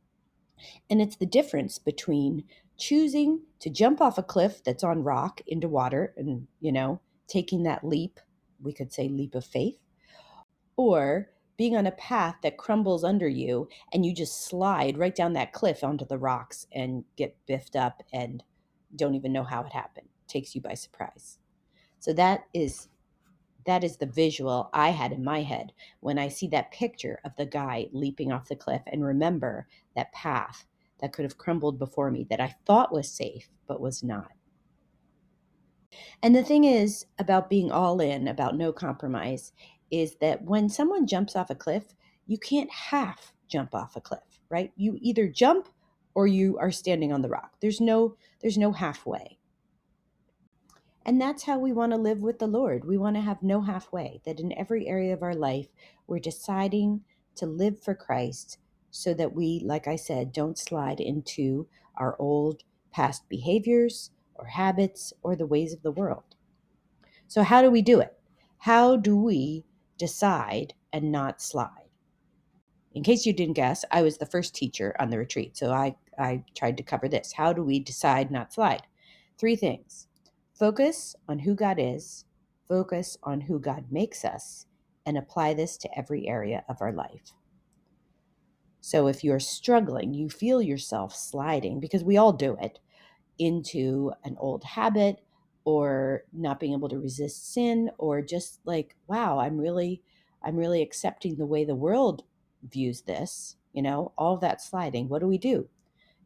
And 0.90 1.02
it's 1.02 1.18
the 1.18 1.26
difference 1.26 1.78
between 1.78 2.46
choosing 2.78 3.42
to 3.60 3.70
jump 3.70 4.00
off 4.00 4.18
a 4.18 4.24
cliff 4.24 4.64
that's 4.64 4.82
on 4.82 5.04
rock 5.04 5.42
into 5.46 5.68
water 5.68 6.14
and, 6.16 6.48
you 6.62 6.72
know, 6.72 7.02
taking 7.28 7.64
that 7.64 7.84
leap, 7.84 8.18
we 8.62 8.72
could 8.72 8.94
say 8.94 9.10
leap 9.10 9.36
of 9.36 9.44
faith, 9.44 9.78
or 10.78 11.32
being 11.58 11.76
on 11.76 11.88
a 11.88 11.92
path 11.92 12.36
that 12.44 12.56
crumbles 12.58 13.04
under 13.04 13.28
you 13.28 13.68
and 13.92 14.06
you 14.06 14.14
just 14.14 14.46
slide 14.46 14.98
right 14.98 15.16
down 15.16 15.34
that 15.34 15.52
cliff 15.52 15.84
onto 15.84 16.06
the 16.06 16.18
rocks 16.18 16.66
and 16.72 17.04
get 17.18 17.36
biffed 17.46 17.76
up 17.76 18.04
and 18.14 18.42
don't 18.96 19.16
even 19.16 19.34
know 19.34 19.44
how 19.44 19.66
it 19.66 19.74
happened. 19.74 20.08
Takes 20.30 20.56
you 20.56 20.62
by 20.62 20.76
surprise. 20.76 21.40
So 22.00 22.14
that 22.14 22.46
is 22.54 22.90
that 23.66 23.84
is 23.84 23.98
the 23.98 24.06
visual 24.06 24.70
I 24.74 24.90
had 24.90 25.12
in 25.12 25.24
my 25.24 25.42
head 25.42 25.74
when 26.00 26.20
I 26.20 26.28
see 26.28 26.48
that 26.50 26.72
picture 26.72 27.20
of 27.26 27.36
the 27.36 27.48
guy 27.48 27.88
leaping 27.92 28.32
off 28.32 28.48
the 28.48 28.56
cliff 28.56 28.84
and 28.86 29.04
remember 29.04 29.68
that 29.96 30.12
path 30.12 30.66
that 31.00 31.14
could 31.14 31.24
have 31.24 31.40
crumbled 31.40 31.80
before 31.80 32.12
me 32.12 32.28
that 32.30 32.40
I 32.40 32.56
thought 32.66 32.94
was 32.94 33.12
safe 33.12 33.50
but 33.68 33.82
was 33.82 34.04
not. 34.04 34.32
And 36.22 36.36
the 36.36 36.44
thing 36.44 36.64
is 36.64 37.06
about 37.20 37.50
being 37.50 37.72
all 37.72 38.00
in, 38.00 38.28
about 38.28 38.56
no 38.56 38.72
compromise, 38.72 39.54
is 39.92 40.16
that 40.18 40.44
when 40.44 40.70
someone 40.70 41.08
jumps 41.08 41.36
off 41.36 41.50
a 41.50 41.56
cliff, 41.56 41.84
you 42.28 42.38
can't 42.38 42.72
half 42.72 43.34
jump 43.48 43.74
off 43.74 43.96
a 43.96 44.02
cliff, 44.02 44.40
right? 44.50 44.72
You 44.76 44.98
either 45.02 45.28
jump 45.28 45.70
or 46.16 46.28
you 46.28 46.58
are 46.58 46.72
standing 46.72 47.14
on 47.14 47.22
the 47.22 47.30
rock. 47.30 47.52
There's 47.62 47.82
no 47.82 48.16
there's 48.42 48.58
no 48.58 48.72
halfway. 48.72 49.38
And 51.06 51.22
that's 51.22 51.44
how 51.44 51.60
we 51.60 51.72
want 51.72 51.92
to 51.92 51.98
live 51.98 52.20
with 52.20 52.40
the 52.40 52.48
Lord. 52.48 52.84
We 52.84 52.98
want 52.98 53.16
to 53.16 53.22
have 53.22 53.44
no 53.44 53.62
halfway, 53.62 54.22
that 54.26 54.40
in 54.40 54.58
every 54.58 54.88
area 54.88 55.14
of 55.14 55.22
our 55.22 55.36
life, 55.36 55.68
we're 56.08 56.20
deciding 56.20 57.02
to 57.36 57.46
live 57.46 57.80
for 57.84 57.94
Christ 57.94 58.58
so 58.90 59.14
that 59.14 59.34
we, 59.34 59.62
like 59.64 59.88
I 59.88 59.98
said, 59.98 60.34
don't 60.34 60.58
slide 60.58 61.00
into 61.00 61.68
our 61.96 62.16
old 62.18 62.64
past 62.92 63.30
behaviors 63.30 64.10
or 64.34 64.48
habits 64.48 65.14
or 65.22 65.36
the 65.36 65.46
ways 65.46 65.74
of 65.74 65.84
the 65.84 65.92
world. 65.92 66.36
So, 67.28 67.44
how 67.44 67.62
do 67.62 67.70
we 67.70 67.84
do 67.84 68.00
it? 68.00 68.18
How 68.58 68.96
do 68.96 69.16
we 69.16 69.64
decide 69.98 70.74
and 70.92 71.12
not 71.12 71.42
slide? 71.42 71.70
In 72.96 73.04
case 73.04 73.26
you 73.26 73.34
didn't 73.34 73.56
guess, 73.56 73.86
I 73.92 74.02
was 74.02 74.18
the 74.18 74.26
first 74.26 74.56
teacher 74.56 74.96
on 75.00 75.10
the 75.12 75.20
retreat, 75.20 75.56
so 75.56 75.72
I, 75.72 75.98
I 76.18 76.44
tried 76.56 76.78
to 76.78 76.84
cover 76.84 77.08
this. 77.08 77.34
How 77.34 77.54
do 77.54 77.62
we 77.62 77.80
decide 77.80 78.32
not 78.32 78.54
slide? 78.54 78.84
Three 79.38 79.56
things 79.56 80.08
focus 80.58 81.16
on 81.28 81.40
who 81.40 81.54
God 81.54 81.78
is, 81.80 82.26
focus 82.68 83.18
on 83.24 83.42
who 83.42 83.60
God 83.60 83.86
makes 83.92 84.26
us, 84.26 84.66
and 85.06 85.18
apply 85.18 85.54
this 85.54 85.78
to 85.78 85.98
every 85.98 86.28
area 86.28 86.64
of 86.68 86.82
our 86.82 86.92
life. 86.92 87.34
So 88.82 89.08
if 89.08 89.24
you're 89.24 89.40
struggling, 89.40 90.14
you 90.14 90.30
feel 90.30 90.62
yourself 90.62 91.16
sliding, 91.16 91.80
because 91.80 92.04
we 92.04 92.18
all 92.18 92.34
do 92.34 92.58
it, 92.62 92.80
into 93.38 94.12
an 94.24 94.38
old 94.40 94.64
habit 94.64 95.22
or 95.66 96.24
not 96.32 96.60
being 96.60 96.74
able 96.74 96.90
to 96.90 97.00
resist 97.00 97.54
sin 97.54 97.90
or 97.98 98.22
just 98.22 98.60
like, 98.66 98.96
wow, 99.08 99.40
I'm 99.40 99.58
really 99.58 100.02
I'm 100.44 100.56
really 100.56 100.82
accepting 100.82 101.36
the 101.36 101.46
way 101.46 101.66
the 101.66 101.76
world 101.76 102.24
views 102.64 103.02
this, 103.02 103.56
you 103.74 103.82
know, 103.82 104.14
all 104.18 104.38
that 104.38 104.62
sliding. 104.62 105.10
What 105.10 105.20
do 105.20 105.28
we 105.28 105.40
do? 105.40 105.68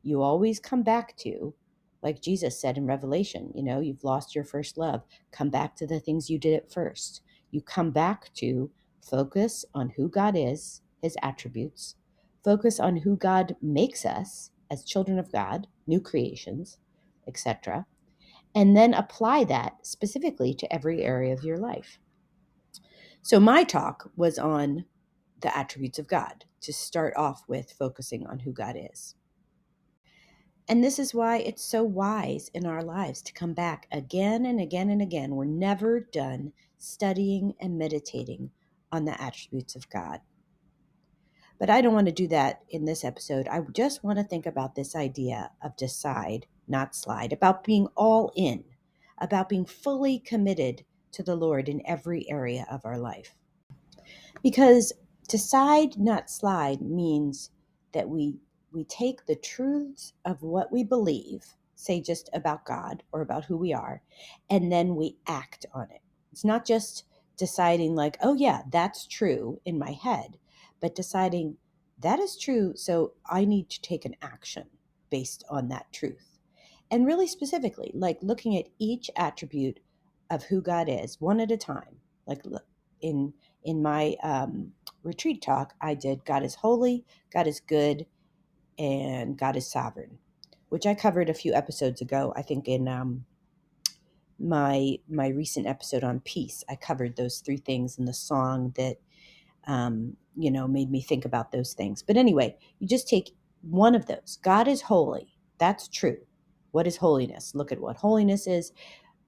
You 0.04 0.22
always 0.22 0.60
come 0.60 0.84
back 0.84 1.16
to 1.18 1.54
like 2.02 2.22
Jesus 2.22 2.60
said 2.60 2.78
in 2.78 2.86
Revelation, 2.86 3.52
you 3.54 3.64
know, 3.64 3.80
you've 3.80 4.04
lost 4.04 4.36
your 4.36 4.44
first 4.44 4.78
love. 4.78 5.04
Come 5.32 5.50
back 5.50 5.76
to 5.78 5.88
the 5.88 6.00
things 6.00 6.30
you 6.30 6.38
did 6.38 6.54
at 6.54 6.72
first. 6.72 7.22
You 7.52 7.62
come 7.62 7.92
back 7.92 8.34
to 8.36 8.72
focus 9.02 9.66
on 9.74 9.90
who 9.90 10.08
God 10.08 10.36
is, 10.38 10.82
his 11.02 11.18
attributes, 11.22 11.96
focus 12.44 12.80
on 12.80 12.98
who 12.98 13.16
God 13.16 13.56
makes 13.62 14.06
us 14.06 14.52
as 14.72 14.86
children 14.86 15.20
of 15.20 15.32
God, 15.32 15.68
new 15.88 16.00
creations, 16.00 16.78
etc. 17.28 17.86
And 18.56 18.76
then 18.76 18.94
apply 18.94 19.44
that 19.46 19.86
specifically 19.86 20.54
to 20.56 20.74
every 20.74 21.04
area 21.04 21.34
of 21.34 21.44
your 21.44 21.58
life. 21.58 22.00
So 23.22 23.40
my 23.40 23.64
talk 23.64 24.10
was 24.16 24.40
on 24.40 24.86
the 25.42 25.56
attributes 25.56 26.00
of 26.00 26.08
God 26.08 26.46
to 26.62 26.74
start 26.74 27.14
off 27.16 27.44
with 27.48 27.74
focusing 27.78 28.26
on 28.28 28.40
who 28.40 28.52
God 28.52 28.76
is. 28.92 29.16
And 30.70 30.84
this 30.84 31.00
is 31.00 31.16
why 31.16 31.38
it's 31.38 31.64
so 31.64 31.84
wise 31.84 32.52
in 32.54 32.68
our 32.68 32.84
lives 32.84 33.24
to 33.24 33.34
come 33.34 33.54
back 33.54 33.88
again 33.92 34.46
and 34.46 34.62
again 34.62 34.92
and 34.92 35.02
again. 35.02 35.36
We're 35.36 35.46
never 35.46 36.00
done 36.00 36.54
studying 36.78 37.56
and 37.60 37.80
meditating 37.80 38.52
on 38.92 39.06
the 39.06 39.20
attributes 39.20 39.76
of 39.76 39.90
God. 39.90 40.22
But 41.58 41.72
I 41.72 41.82
don't 41.82 41.96
want 41.96 42.06
to 42.06 42.14
do 42.14 42.28
that 42.28 42.62
in 42.70 42.86
this 42.86 43.04
episode. 43.04 43.48
I 43.48 43.62
just 43.74 44.04
want 44.04 44.20
to 44.20 44.24
think 44.24 44.46
about 44.46 44.76
this 44.76 44.96
idea 44.96 45.50
of 45.64 45.76
decide, 45.76 46.46
not 46.68 46.96
slide, 46.96 47.34
about 47.34 47.64
being 47.64 47.88
all 47.96 48.32
in, 48.36 48.64
about 49.18 49.50
being 49.50 49.66
fully 49.66 50.20
committed 50.20 50.86
to 51.14 51.24
the 51.24 51.36
Lord 51.36 51.68
in 51.68 51.82
every 51.84 52.30
area 52.30 52.68
of 52.70 52.86
our 52.86 53.00
life. 53.00 53.34
Because 54.44 54.94
decide, 55.28 55.98
not 55.98 56.30
slide 56.30 56.80
means 56.80 57.50
that 57.92 58.08
we 58.08 58.36
we 58.72 58.84
take 58.86 59.26
the 59.26 59.36
truths 59.36 60.14
of 60.26 60.44
what 60.44 60.72
we 60.72 60.84
believe, 60.84 61.56
say 61.76 62.02
just 62.02 62.30
about 62.34 62.66
God 62.66 63.04
or 63.12 63.22
about 63.22 63.46
who 63.46 63.58
we 63.58 63.74
are, 63.74 64.02
and 64.50 64.72
then 64.72 64.96
we 64.96 65.18
act 65.28 65.66
on 65.74 65.90
it. 65.92 66.02
It's 66.32 66.46
not 66.46 66.66
just 66.66 67.06
deciding, 67.38 67.96
like, 67.96 68.18
oh, 68.22 68.34
yeah, 68.36 68.64
that's 68.72 69.08
true 69.08 69.62
in 69.66 69.80
my 69.80 69.92
head, 69.92 70.38
but 70.82 70.96
deciding 70.96 71.58
that 72.00 72.20
is 72.20 72.38
true. 72.38 72.74
So 72.76 73.14
I 73.30 73.46
need 73.46 73.70
to 73.70 73.82
take 73.82 74.06
an 74.06 74.16
action 74.22 74.66
based 75.10 75.44
on 75.50 75.70
that 75.70 75.92
truth. 75.92 76.40
And 76.92 77.06
really 77.06 77.28
specifically, 77.28 77.92
like 77.94 78.20
looking 78.22 78.58
at 78.58 78.70
each 78.80 79.10
attribute 79.16 79.80
of 80.30 80.44
who 80.44 80.62
God 80.62 80.88
is 80.90 81.20
one 81.20 81.40
at 81.40 81.52
a 81.52 81.58
time. 81.58 81.98
Like 82.26 82.44
in 83.02 83.34
in 83.64 83.82
my 83.82 84.16
um, 84.24 84.72
retreat 85.04 85.42
talk, 85.42 85.74
I 85.82 85.94
did 85.94 86.26
God 86.26 86.44
is 86.44 86.56
holy, 86.56 87.06
God 87.34 87.48
is 87.48 87.60
good, 87.60 88.06
and 88.80 89.38
God 89.38 89.58
is 89.58 89.70
sovereign, 89.70 90.18
which 90.70 90.88
I 90.88 90.96
covered 90.96 91.30
a 91.30 91.34
few 91.34 91.54
episodes 91.54 92.02
ago. 92.02 92.34
I 92.36 92.42
think 92.42 92.68
in 92.68 92.88
um, 92.88 93.26
my 94.40 94.98
my 95.10 95.28
recent 95.28 95.68
episode 95.68 96.04
on 96.04 96.22
peace, 96.22 96.64
I 96.70 96.76
covered 96.76 97.18
those 97.18 97.40
three 97.40 97.58
things 97.58 98.00
in 98.00 98.06
the 98.06 98.14
song 98.14 98.74
that 98.78 98.98
um, 99.68 100.16
you 100.38 100.50
know 100.50 100.68
made 100.68 100.90
me 100.90 101.02
think 101.02 101.26
about 101.26 101.52
those 101.52 101.74
things. 101.74 102.02
But 102.02 102.18
anyway, 102.18 102.58
you 102.80 102.88
just 102.88 103.08
take 103.08 103.36
one 103.62 103.96
of 103.96 104.08
those. 104.08 104.40
God 104.42 104.68
is 104.68 104.82
holy. 104.82 105.36
That's 105.60 105.90
true. 105.90 106.18
What 106.72 106.88
is 106.88 106.98
holiness? 106.98 107.54
Look 107.54 107.72
at 107.72 107.82
what 107.82 107.98
holiness 107.98 108.48
is, 108.48 108.72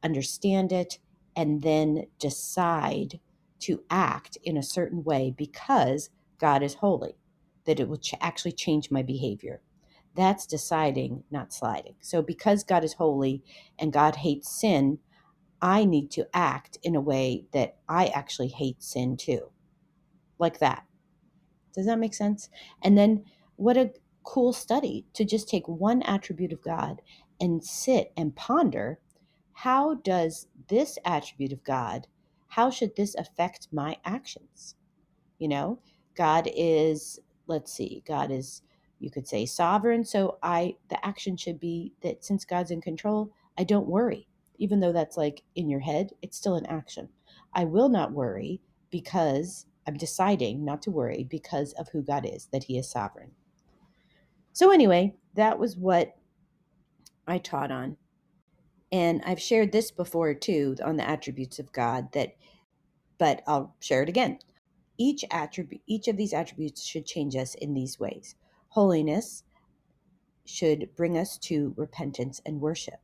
understand 0.04 0.72
it, 0.72 1.00
and 1.36 1.62
then 1.62 2.06
decide 2.20 3.20
to 3.60 3.84
act 3.90 4.38
in 4.44 4.58
a 4.58 4.64
certain 4.64 5.04
way 5.04 5.34
because 5.38 6.10
God 6.40 6.64
is 6.64 6.76
holy 6.76 7.16
that 7.66 7.80
it 7.80 7.88
will 7.88 7.98
ch- 7.98 8.16
actually 8.20 8.52
change 8.54 8.92
my 8.92 9.02
behavior. 9.02 9.62
That's 10.16 10.46
deciding, 10.46 11.24
not 11.32 11.54
sliding. 11.54 11.96
So, 12.02 12.22
because 12.22 12.64
God 12.64 12.84
is 12.84 12.94
holy 12.94 13.44
and 13.80 13.94
God 13.94 14.18
hates 14.18 14.60
sin, 14.60 15.00
I 15.62 15.86
need 15.86 16.12
to 16.12 16.28
act 16.34 16.78
in 16.84 16.96
a 16.96 17.02
way 17.02 17.46
that 17.54 17.78
I 17.88 18.08
actually 18.08 18.50
hate 18.50 18.84
sin 18.84 19.16
too. 19.16 19.52
Like 20.40 20.60
that. 20.60 20.86
Does 21.74 21.86
that 21.86 22.00
make 22.00 22.14
sense? 22.14 22.50
And 22.82 22.98
then, 22.98 23.24
what 23.56 23.78
a 23.78 23.92
cool 24.24 24.54
study 24.54 25.06
to 25.14 25.24
just 25.24 25.48
take 25.48 25.68
one 25.68 26.02
attribute 26.04 26.52
of 26.52 26.62
God 26.62 27.02
and 27.40 27.64
sit 27.64 28.12
and 28.18 28.36
ponder 28.36 29.00
how 29.54 29.96
does 29.96 30.48
this 30.68 30.98
attribute 31.06 31.54
of 31.54 31.64
God, 31.64 32.08
how 32.48 32.70
should 32.70 32.96
this 32.96 33.16
affect 33.16 33.68
my 33.72 33.98
actions? 34.06 34.76
You 35.40 35.48
know, 35.48 35.80
God 36.16 36.50
is 36.56 37.20
let's 37.52 37.72
see, 37.72 38.04
God 38.08 38.32
is, 38.32 38.64
you 39.00 39.12
could 39.12 39.28
say, 39.28 39.46
sovereign. 39.46 40.04
So 40.04 40.40
I, 40.42 40.76
the 40.90 41.06
action 41.06 41.38
should 41.38 41.60
be 41.60 41.94
that 42.02 42.26
since 42.26 42.46
God's 42.46 42.72
in 42.72 42.82
control, 42.82 43.32
I 43.58 43.64
don't 43.64 43.88
worry. 43.88 44.28
Even 44.58 44.80
though 44.80 44.94
that's 44.94 45.18
like 45.18 45.44
in 45.56 45.70
your 45.70 45.80
head, 45.80 46.12
it's 46.22 46.38
still 46.38 46.56
an 46.56 46.66
action. 46.66 47.10
I 47.54 47.66
will 47.66 47.90
not 47.90 48.12
worry 48.12 48.62
because 48.90 49.66
I'm 49.88 49.98
deciding 49.98 50.64
not 50.64 50.82
to 50.84 50.92
worry 50.92 51.26
because 51.30 51.74
of 51.74 51.90
who 51.90 52.02
God 52.02 52.26
is, 52.26 52.48
that 52.52 52.64
He 52.64 52.78
is 52.78 52.90
sovereign. 52.90 53.32
So, 54.54 54.72
anyway, 54.72 55.16
that 55.36 55.60
was 55.60 55.78
what 55.78 56.16
I 57.28 57.38
taught 57.38 57.72
on. 57.72 57.98
And 58.92 59.22
I've 59.26 59.42
shared 59.42 59.72
this 59.72 59.90
before 59.90 60.34
too 60.34 60.76
on 60.84 60.98
the 60.98 61.08
attributes 61.10 61.60
of 61.60 61.72
God 61.72 62.12
that, 62.12 62.36
but 63.18 63.42
I'll 63.48 63.76
share 63.80 64.04
it 64.04 64.10
again. 64.10 64.40
Each 65.04 65.26
attribute, 65.32 65.82
each 65.88 66.08
of 66.08 66.16
these 66.16 66.32
attributes 66.32 66.84
should 66.84 67.08
change 67.08 67.36
us 67.36 67.56
in 67.56 67.74
these 67.74 68.00
ways. 68.00 68.36
Holiness 68.68 69.44
should 70.46 70.96
bring 70.96 71.18
us 71.18 71.40
to 71.40 71.74
repentance 71.76 72.40
and 72.46 72.62
worship. 72.62 73.00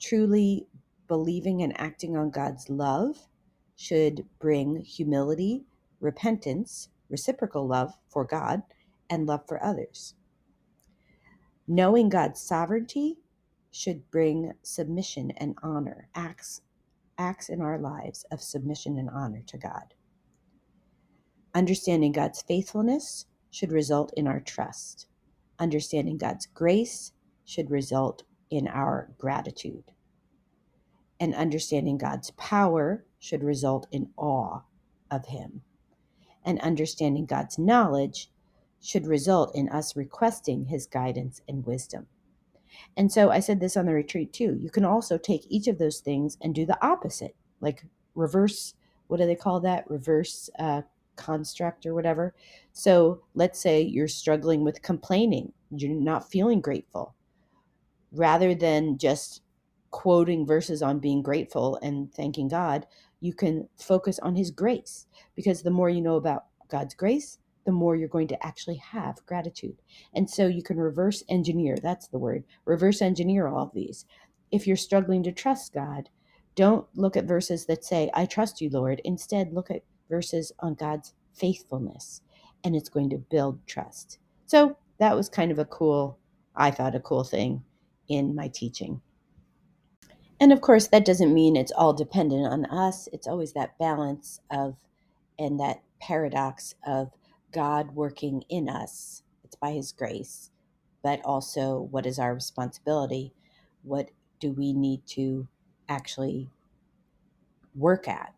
Truly 0.00 0.66
believing 1.08 1.62
and 1.62 1.78
acting 1.78 2.16
on 2.16 2.30
God's 2.30 2.70
love 2.70 3.28
should 3.76 4.24
bring 4.38 4.80
humility, 4.80 5.66
repentance, 6.00 6.88
reciprocal 7.10 7.66
love 7.66 7.92
for 8.08 8.24
God, 8.24 8.62
and 9.10 9.26
love 9.26 9.46
for 9.46 9.62
others. 9.62 10.14
Knowing 11.68 12.08
God's 12.08 12.40
sovereignty 12.40 13.18
should 13.70 14.10
bring 14.10 14.54
submission 14.62 15.32
and 15.32 15.54
honor, 15.62 16.08
acts, 16.14 16.62
acts 17.18 17.50
in 17.50 17.60
our 17.60 17.78
lives 17.78 18.24
of 18.32 18.40
submission 18.40 18.96
and 18.96 19.10
honor 19.10 19.42
to 19.48 19.58
God. 19.58 19.92
Understanding 21.54 22.12
God's 22.12 22.40
faithfulness 22.42 23.26
should 23.50 23.72
result 23.72 24.12
in 24.16 24.26
our 24.26 24.40
trust. 24.40 25.06
Understanding 25.58 26.16
God's 26.16 26.46
grace 26.46 27.12
should 27.44 27.70
result 27.70 28.22
in 28.50 28.66
our 28.66 29.10
gratitude. 29.18 29.84
And 31.20 31.34
understanding 31.34 31.98
God's 31.98 32.30
power 32.32 33.04
should 33.18 33.44
result 33.44 33.86
in 33.92 34.10
awe 34.16 34.60
of 35.10 35.26
Him. 35.26 35.62
And 36.44 36.58
understanding 36.60 37.26
God's 37.26 37.58
knowledge 37.58 38.30
should 38.80 39.06
result 39.06 39.54
in 39.54 39.68
us 39.68 39.94
requesting 39.94 40.66
His 40.66 40.86
guidance 40.86 41.42
and 41.46 41.66
wisdom. 41.66 42.06
And 42.96 43.12
so 43.12 43.30
I 43.30 43.40
said 43.40 43.60
this 43.60 43.76
on 43.76 43.84
the 43.86 43.92
retreat 43.92 44.32
too. 44.32 44.56
You 44.58 44.70
can 44.70 44.84
also 44.84 45.18
take 45.18 45.46
each 45.48 45.68
of 45.68 45.78
those 45.78 46.00
things 46.00 46.38
and 46.40 46.54
do 46.54 46.64
the 46.64 46.84
opposite, 46.84 47.36
like 47.60 47.84
reverse 48.14 48.74
what 49.12 49.18
do 49.18 49.26
they 49.26 49.36
call 49.36 49.60
that? 49.60 49.90
Reverse 49.90 50.48
uh, 50.58 50.80
construct 51.22 51.86
or 51.86 51.94
whatever. 51.94 52.34
So 52.72 53.22
let's 53.34 53.60
say 53.60 53.80
you're 53.82 54.08
struggling 54.08 54.64
with 54.64 54.82
complaining, 54.82 55.52
you're 55.70 55.90
not 55.92 56.30
feeling 56.30 56.60
grateful. 56.60 57.14
Rather 58.12 58.54
than 58.54 58.98
just 58.98 59.42
quoting 59.90 60.46
verses 60.46 60.82
on 60.82 60.98
being 60.98 61.22
grateful 61.22 61.78
and 61.82 62.12
thanking 62.12 62.48
God, 62.48 62.86
you 63.20 63.32
can 63.32 63.68
focus 63.76 64.18
on 64.18 64.34
His 64.34 64.50
grace 64.50 65.06
because 65.36 65.62
the 65.62 65.70
more 65.70 65.88
you 65.88 66.00
know 66.00 66.16
about 66.16 66.46
God's 66.68 66.94
grace, 66.94 67.38
the 67.64 67.72
more 67.72 67.94
you're 67.94 68.08
going 68.08 68.28
to 68.28 68.46
actually 68.46 68.76
have 68.76 69.24
gratitude. 69.26 69.76
And 70.14 70.28
so 70.28 70.46
you 70.46 70.62
can 70.62 70.78
reverse 70.78 71.22
engineer 71.28 71.76
that's 71.80 72.08
the 72.08 72.18
word 72.18 72.44
reverse 72.64 73.00
engineer 73.00 73.46
all 73.46 73.64
of 73.64 73.72
these. 73.72 74.04
If 74.50 74.66
you're 74.66 74.76
struggling 74.76 75.22
to 75.22 75.32
trust 75.32 75.72
God, 75.72 76.08
don't 76.54 76.86
look 76.94 77.16
at 77.16 77.24
verses 77.24 77.66
that 77.66 77.84
say, 77.84 78.10
I 78.12 78.26
trust 78.26 78.60
you, 78.60 78.68
Lord. 78.68 79.00
Instead, 79.04 79.52
look 79.52 79.70
at 79.70 79.82
verses 80.12 80.52
on 80.60 80.74
God's 80.74 81.14
faithfulness, 81.32 82.20
and 82.62 82.76
it's 82.76 82.90
going 82.90 83.08
to 83.08 83.16
build 83.16 83.66
trust. 83.66 84.18
So 84.44 84.76
that 84.98 85.16
was 85.16 85.30
kind 85.30 85.50
of 85.50 85.58
a 85.58 85.64
cool, 85.64 86.18
I 86.54 86.70
thought, 86.70 86.94
a 86.94 87.00
cool 87.00 87.24
thing 87.24 87.64
in 88.08 88.34
my 88.34 88.48
teaching. 88.48 89.00
And 90.38 90.52
of 90.52 90.60
course, 90.60 90.88
that 90.88 91.06
doesn't 91.06 91.32
mean 91.32 91.56
it's 91.56 91.72
all 91.72 91.94
dependent 91.94 92.46
on 92.46 92.66
us. 92.66 93.08
It's 93.10 93.26
always 93.26 93.54
that 93.54 93.78
balance 93.78 94.40
of, 94.50 94.76
and 95.38 95.58
that 95.60 95.80
paradox 95.98 96.74
of 96.86 97.10
God 97.50 97.94
working 97.94 98.44
in 98.50 98.68
us. 98.68 99.22
It's 99.44 99.56
by 99.56 99.70
His 99.70 99.92
grace, 99.92 100.50
but 101.02 101.22
also 101.24 101.88
what 101.90 102.04
is 102.04 102.18
our 102.18 102.34
responsibility? 102.34 103.32
What 103.82 104.10
do 104.40 104.52
we 104.52 104.74
need 104.74 105.06
to 105.06 105.48
actually 105.88 106.50
work 107.74 108.06
at? 108.08 108.34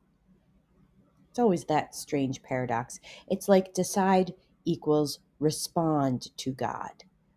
It's 1.35 1.41
always 1.41 1.65
that 1.65 1.97
strange 1.97 2.45
paradox. 2.45 3.01
It's 3.27 3.49
like 3.49 3.75
decide 3.75 4.35
equals 4.65 5.19
respond 5.41 6.29
to 6.37 6.53
God. 6.53 6.93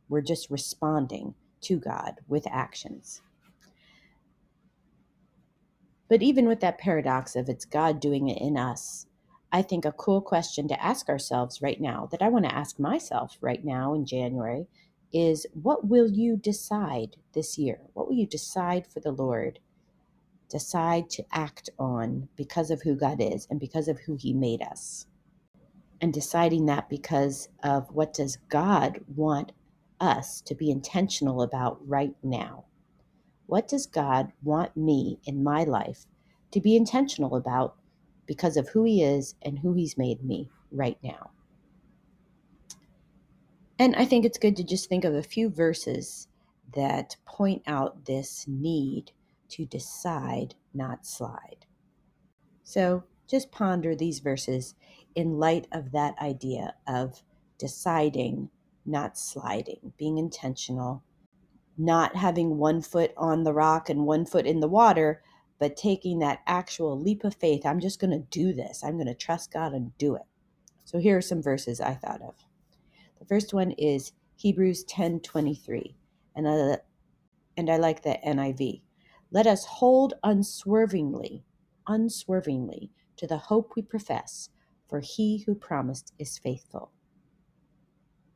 We're 0.07 0.21
just 0.21 0.51
responding 0.51 1.33
to 1.61 1.79
God 1.79 2.19
with 2.27 2.45
actions. 2.45 3.23
But 6.07 6.21
even 6.21 6.47
with 6.47 6.59
that 6.59 6.77
paradox 6.77 7.35
of 7.35 7.49
it's 7.49 7.65
God 7.65 7.99
doing 7.99 8.29
it 8.29 8.39
in 8.39 8.55
us, 8.55 9.07
I 9.51 9.63
think 9.63 9.83
a 9.83 9.91
cool 9.91 10.21
question 10.21 10.67
to 10.67 10.79
ask 10.79 11.09
ourselves 11.09 11.63
right 11.63 11.81
now, 11.81 12.07
that 12.11 12.21
I 12.21 12.29
want 12.29 12.45
to 12.45 12.53
ask 12.53 12.77
myself 12.77 13.35
right 13.41 13.65
now 13.65 13.95
in 13.95 14.05
January, 14.05 14.67
is 15.11 15.47
what 15.53 15.87
will 15.87 16.11
you 16.11 16.37
decide 16.37 17.17
this 17.33 17.57
year? 17.57 17.79
What 17.93 18.07
will 18.07 18.15
you 18.15 18.27
decide 18.27 18.85
for 18.85 18.99
the 18.99 19.11
Lord? 19.11 19.57
Decide 20.49 21.09
to 21.11 21.25
act 21.31 21.69
on 21.77 22.29
because 22.35 22.71
of 22.71 22.81
who 22.81 22.95
God 22.95 23.19
is 23.19 23.47
and 23.49 23.59
because 23.59 23.87
of 23.87 23.99
who 23.99 24.15
He 24.15 24.33
made 24.33 24.61
us. 24.61 25.07
And 25.99 26.13
deciding 26.13 26.67
that 26.67 26.89
because 26.89 27.49
of 27.63 27.89
what 27.91 28.13
does 28.13 28.37
God 28.49 28.99
want 29.15 29.51
us 29.99 30.41
to 30.41 30.55
be 30.55 30.69
intentional 30.69 31.41
about 31.41 31.79
right 31.87 32.15
now? 32.21 32.65
What 33.47 33.67
does 33.67 33.87
God 33.87 34.31
want 34.43 34.77
me 34.77 35.19
in 35.25 35.43
my 35.43 35.63
life 35.63 36.05
to 36.51 36.61
be 36.61 36.75
intentional 36.75 37.35
about 37.35 37.75
because 38.25 38.57
of 38.57 38.69
who 38.69 38.83
He 38.83 39.03
is 39.03 39.35
and 39.41 39.59
who 39.59 39.73
He's 39.73 39.97
made 39.97 40.23
me 40.23 40.49
right 40.71 40.97
now. 41.03 41.31
And 43.79 43.95
I 43.95 44.05
think 44.05 44.25
it's 44.25 44.37
good 44.37 44.57
to 44.57 44.63
just 44.63 44.89
think 44.89 45.05
of 45.05 45.15
a 45.15 45.23
few 45.23 45.49
verses 45.49 46.27
that 46.75 47.15
point 47.25 47.61
out 47.67 48.05
this 48.05 48.45
need 48.47 49.11
to 49.49 49.65
decide, 49.65 50.55
not 50.73 51.05
slide. 51.05 51.65
So 52.63 53.03
just 53.27 53.51
ponder 53.51 53.95
these 53.95 54.19
verses 54.19 54.75
in 55.15 55.39
light 55.39 55.67
of 55.71 55.91
that 55.91 56.17
idea 56.19 56.75
of 56.87 57.23
deciding, 57.57 58.49
not 58.85 59.17
sliding, 59.17 59.93
being 59.97 60.17
intentional, 60.17 61.03
not 61.77 62.15
having 62.15 62.57
one 62.57 62.81
foot 62.81 63.13
on 63.17 63.43
the 63.43 63.53
rock 63.53 63.89
and 63.89 64.05
one 64.05 64.25
foot 64.25 64.45
in 64.45 64.59
the 64.59 64.67
water, 64.67 65.21
but 65.59 65.75
taking 65.75 66.19
that 66.19 66.41
actual 66.45 66.99
leap 66.99 67.23
of 67.23 67.35
faith, 67.35 67.65
I'm 67.65 67.79
just 67.79 67.99
going 67.99 68.11
to 68.11 68.19
do 68.19 68.53
this. 68.53 68.83
I'm 68.83 68.95
going 68.95 69.07
to 69.07 69.15
trust 69.15 69.51
God 69.51 69.73
and 69.73 69.97
do 69.97 70.15
it. 70.15 70.23
So 70.85 70.99
here 70.99 71.17
are 71.17 71.21
some 71.21 71.41
verses 71.41 71.81
I 71.81 71.95
thought 71.95 72.21
of. 72.21 72.35
The 73.19 73.25
first 73.25 73.53
one 73.53 73.71
is 73.71 74.13
Hebrews 74.35 74.85
10:23, 74.85 75.95
and 76.35 76.47
I, 76.47 76.77
and 77.57 77.69
I 77.69 77.77
like 77.77 78.03
the 78.03 78.19
NIV. 78.25 78.81
Let 79.31 79.47
us 79.47 79.65
hold 79.65 80.13
unswervingly, 80.23 81.43
unswervingly 81.87 82.91
to 83.17 83.27
the 83.27 83.37
hope 83.37 83.73
we 83.75 83.81
profess, 83.81 84.49
for 84.87 85.01
he 85.01 85.39
who 85.45 85.55
promised 85.55 86.13
is 86.19 86.37
faithful. 86.39 86.91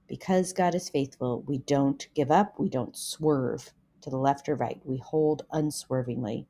Because 0.07 0.53
God 0.53 0.75
is 0.75 0.89
faithful, 0.89 1.43
we 1.47 1.59
don't 1.59 2.07
give 2.15 2.31
up, 2.31 2.59
we 2.59 2.69
don't 2.69 2.97
swerve 2.97 3.73
to 4.01 4.09
the 4.09 4.17
left 4.17 4.49
or 4.49 4.55
right. 4.55 4.81
We 4.85 4.97
hold 4.97 5.43
unswervingly 5.51 6.47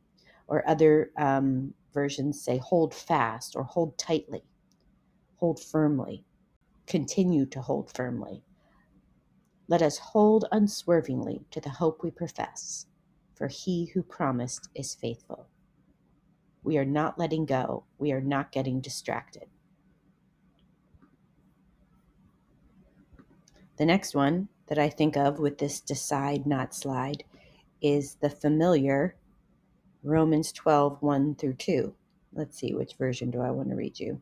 or 0.48 0.68
other 0.68 1.12
um, 1.18 1.74
versions 1.94 2.42
say 2.44 2.58
hold 2.58 2.94
fast 2.96 3.56
or 3.56 3.64
hold 3.64 3.98
tightly, 3.98 4.44
hold 5.38 5.62
firmly, 5.64 6.26
continue 6.88 7.46
to 7.48 7.62
hold 7.62 7.92
firmly. 7.96 8.44
Let 9.68 9.82
us 9.82 9.98
hold 10.00 10.46
unswervingly 10.52 11.46
to 11.52 11.62
the 11.62 11.70
hope 11.72 12.04
we 12.04 12.12
profess, 12.12 12.88
for 13.42 13.48
he 13.48 13.86
who 13.86 14.04
promised 14.04 14.70
is 14.76 14.94
faithful. 14.94 15.48
We 16.64 16.78
are 16.78 16.86
not 16.86 17.18
letting 17.18 17.48
go, 17.48 17.86
we 17.98 18.12
are 18.12 18.22
not 18.22 18.52
getting 18.52 18.82
distracted. 18.82 19.48
The 23.78 23.86
next 23.88 24.14
one 24.14 24.48
that 24.68 24.78
I 24.78 24.90
think 24.90 25.18
of 25.18 25.40
with 25.40 25.58
this 25.58 25.80
decide, 25.80 26.46
not 26.46 26.76
slide, 26.76 27.24
is 27.82 28.14
the 28.22 28.30
familiar 28.30 29.16
Romans 30.04 30.52
12, 30.52 31.02
1 31.02 31.34
through 31.34 31.56
2. 31.56 31.96
Let's 32.34 32.60
see, 32.60 32.76
which 32.76 32.94
version 32.94 33.32
do 33.32 33.42
I 33.42 33.50
want 33.50 33.70
to 33.70 33.76
read 33.76 34.00
you? 34.00 34.22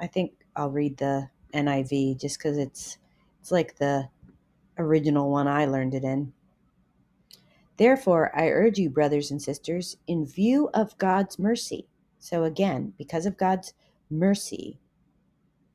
I 0.00 0.06
think 0.06 0.32
I'll 0.56 0.70
read 0.70 0.96
the 0.96 1.28
NIV 1.52 2.18
just 2.18 2.38
because 2.38 2.56
it's 2.56 2.96
it's 3.38 3.52
like 3.52 3.76
the 3.76 4.08
original 4.78 5.30
one 5.30 5.46
I 5.46 5.66
learned 5.66 5.92
it 5.92 6.04
in. 6.04 6.32
Therefore, 7.76 8.30
I 8.34 8.48
urge 8.48 8.78
you, 8.78 8.88
brothers 8.88 9.30
and 9.30 9.40
sisters, 9.40 9.96
in 10.06 10.24
view 10.24 10.70
of 10.72 10.96
God's 10.98 11.38
mercy. 11.38 11.86
So, 12.18 12.44
again, 12.44 12.94
because 12.96 13.26
of 13.26 13.36
God's 13.36 13.74
mercy, 14.10 14.80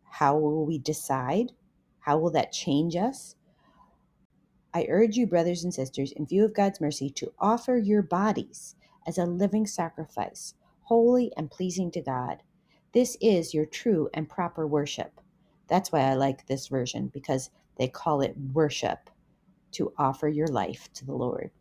how 0.10 0.38
will 0.38 0.66
we 0.66 0.78
decide? 0.80 1.52
How 2.00 2.18
will 2.18 2.32
that 2.32 2.52
change 2.52 2.96
us? 2.96 3.36
I 4.74 4.88
urge 4.90 5.16
you, 5.16 5.28
brothers 5.28 5.64
and 5.64 5.74
sisters, 5.74 6.12
in 6.14 6.26
view 6.26 6.44
of 6.44 6.56
God's 6.56 6.82
mercy, 6.82 7.10
to 7.12 7.34
offer 7.40 7.78
your 7.78 8.02
bodies 8.02 8.76
as 9.06 9.18
a 9.18 9.26
living 9.26 9.68
sacrifice, 9.68 10.56
holy 10.84 11.32
and 11.38 11.52
pleasing 11.52 11.92
to 11.92 12.02
God. 12.02 12.42
This 12.94 13.18
is 13.22 13.54
your 13.54 13.66
true 13.66 14.10
and 14.14 14.28
proper 14.28 14.66
worship. 14.66 15.22
That's 15.68 15.92
why 15.92 16.02
I 16.02 16.16
like 16.16 16.48
this 16.48 16.68
version, 16.68 17.08
because 17.14 17.50
they 17.78 17.88
call 17.88 18.22
it 18.22 18.36
worship 18.54 19.10
to 19.74 19.94
offer 19.98 20.28
your 20.28 20.48
life 20.48 20.90
to 20.94 21.06
the 21.06 21.14
Lord. 21.14 21.52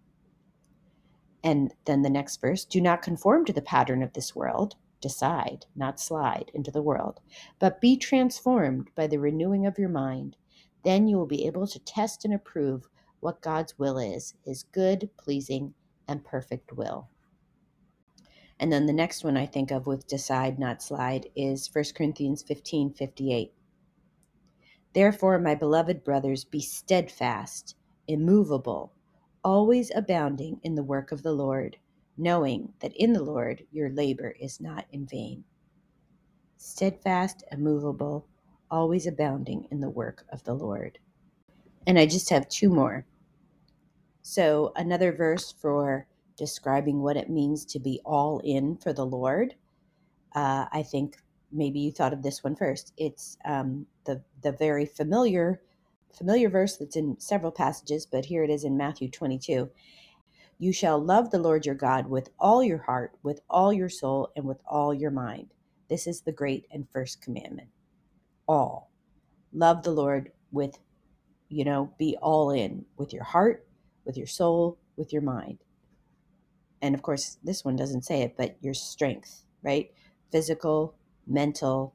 And 1.43 1.73
then 1.87 2.03
the 2.03 2.11
next 2.11 2.41
verse 2.41 2.65
do 2.65 2.81
not 2.81 3.03
conform 3.03 3.45
to 3.47 3.53
the 3.53 3.63
pattern 3.63 4.03
of 4.03 4.13
this 4.13 4.37
world, 4.37 4.77
decide, 5.01 5.67
not 5.75 5.99
slide 5.99 6.51
into 6.55 6.71
the 6.71 6.83
world, 6.83 7.21
but 7.59 7.81
be 7.81 7.97
transformed 7.97 8.89
by 8.95 9.07
the 9.07 9.19
renewing 9.19 9.65
of 9.67 9.79
your 9.79 9.89
mind. 9.89 10.37
Then 10.85 11.09
you 11.09 11.17
will 11.17 11.27
be 11.27 11.47
able 11.47 11.67
to 11.67 11.79
test 11.79 12.25
and 12.25 12.35
approve 12.35 12.89
what 13.21 13.43
God's 13.43 13.79
will 13.79 13.99
is 13.99 14.35
his 14.45 14.63
good, 14.65 15.11
pleasing, 15.17 15.75
and 16.09 16.25
perfect 16.25 16.73
will. 16.73 17.09
And 18.59 18.71
then 18.71 18.87
the 18.87 18.93
next 18.93 19.25
one 19.25 19.37
I 19.37 19.47
think 19.47 19.71
of 19.71 19.87
with 19.87 20.07
decide, 20.07 20.59
not 20.59 20.83
slide, 20.83 21.31
is 21.35 21.71
1 21.73 21.85
Corinthians 21.95 22.43
15 22.43 22.93
58. 22.93 23.55
Therefore, 24.93 25.39
my 25.39 25.55
beloved 25.55 26.05
brothers, 26.05 26.45
be 26.45 26.61
steadfast, 26.61 27.77
immovable, 28.07 28.93
always 29.45 29.91
abounding 29.95 30.61
in 30.63 30.75
the 30.75 30.83
work 30.83 31.13
of 31.13 31.23
the 31.23 31.33
Lord, 31.33 31.77
knowing 32.17 32.73
that 32.81 32.95
in 32.97 33.13
the 33.13 33.23
Lord 33.23 33.65
your 33.71 33.91
labor 33.91 34.35
is 34.41 34.61
not 34.61 34.87
in 34.93 35.07
vain. 35.07 35.45
Steadfast, 36.57 37.45
immovable, 37.53 38.27
always 38.71 39.07
abounding 39.07 39.67
in 39.71 39.81
the 39.81 39.91
work 39.91 40.25
of 40.33 40.45
the 40.45 40.55
Lord. 40.55 40.99
And 41.87 41.99
I 41.99 42.07
just 42.07 42.31
have 42.31 42.49
two 42.49 42.69
more. 42.69 43.07
So, 44.23 44.73
another 44.77 45.13
verse 45.13 45.53
for 45.53 46.07
describing 46.37 47.03
what 47.03 47.17
it 47.17 47.31
means 47.31 47.65
to 47.67 47.79
be 47.79 48.01
all 48.05 48.41
in 48.45 48.77
for 48.77 48.93
the 48.93 49.07
Lord. 49.07 49.55
Uh, 50.35 50.67
I 50.73 50.83
think 50.83 51.17
maybe 51.51 51.81
you 51.81 51.91
thought 51.91 52.13
of 52.13 52.23
this 52.23 52.45
one 52.45 52.55
first. 52.55 52.93
It's 52.97 53.37
um, 53.45 53.87
the 54.05 54.23
the 54.43 54.53
very 54.53 54.87
familiar 54.87 55.61
familiar 56.17 56.49
verse 56.49 56.77
that's 56.77 56.97
in 56.97 57.19
several 57.19 57.53
passages, 57.53 58.07
but 58.07 58.27
here 58.27 58.45
it 58.45 58.51
is 58.51 58.65
in 58.65 58.77
Matthew 58.77 59.11
22. 59.11 59.71
You 60.59 60.73
shall 60.73 61.03
love 61.03 61.31
the 61.31 61.39
Lord 61.39 61.65
your 61.65 61.75
God 61.75 62.09
with 62.09 62.31
all 62.39 62.63
your 62.63 62.79
heart, 62.79 63.13
with 63.23 63.41
all 63.49 63.73
your 63.73 63.89
soul, 63.89 64.31
and 64.37 64.45
with 64.45 64.61
all 64.67 64.93
your 64.93 65.11
mind. 65.11 65.55
This 65.89 66.07
is 66.07 66.21
the 66.21 66.33
great 66.33 66.67
and 66.71 66.87
first 66.93 67.23
commandment. 67.23 67.69
All. 68.47 68.91
Love 69.53 69.83
the 69.83 69.91
Lord 69.91 70.33
with, 70.53 70.79
you 71.49 71.65
know, 71.65 71.93
be 71.99 72.17
all 72.21 72.51
in 72.51 72.85
with 72.97 73.13
your 73.13 73.25
heart, 73.25 73.67
with 74.05 74.17
your 74.17 74.27
soul, 74.27 74.79
with 74.97 75.13
your 75.13 75.23
mind. 75.23 75.59
And 76.83 76.95
of 76.95 77.03
course, 77.03 77.39
this 77.43 77.65
one 77.65 77.77
doesn't 77.77 78.05
say 78.05 78.23
it, 78.23 78.37
but 78.37 78.57
your 78.61 78.75
strength, 78.75 79.45
right? 79.63 79.91
Physical, 80.31 80.95
mental, 81.27 81.95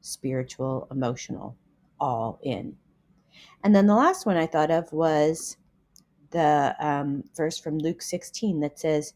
spiritual, 0.00 0.88
emotional, 0.90 1.56
all 1.98 2.38
in. 2.42 2.76
And 3.62 3.74
then 3.74 3.86
the 3.86 3.94
last 3.94 4.26
one 4.26 4.36
I 4.36 4.46
thought 4.46 4.70
of 4.70 4.92
was 4.92 5.56
the 6.30 6.74
um, 6.80 7.24
verse 7.34 7.58
from 7.58 7.78
Luke 7.78 8.02
16 8.02 8.60
that 8.60 8.78
says, 8.78 9.14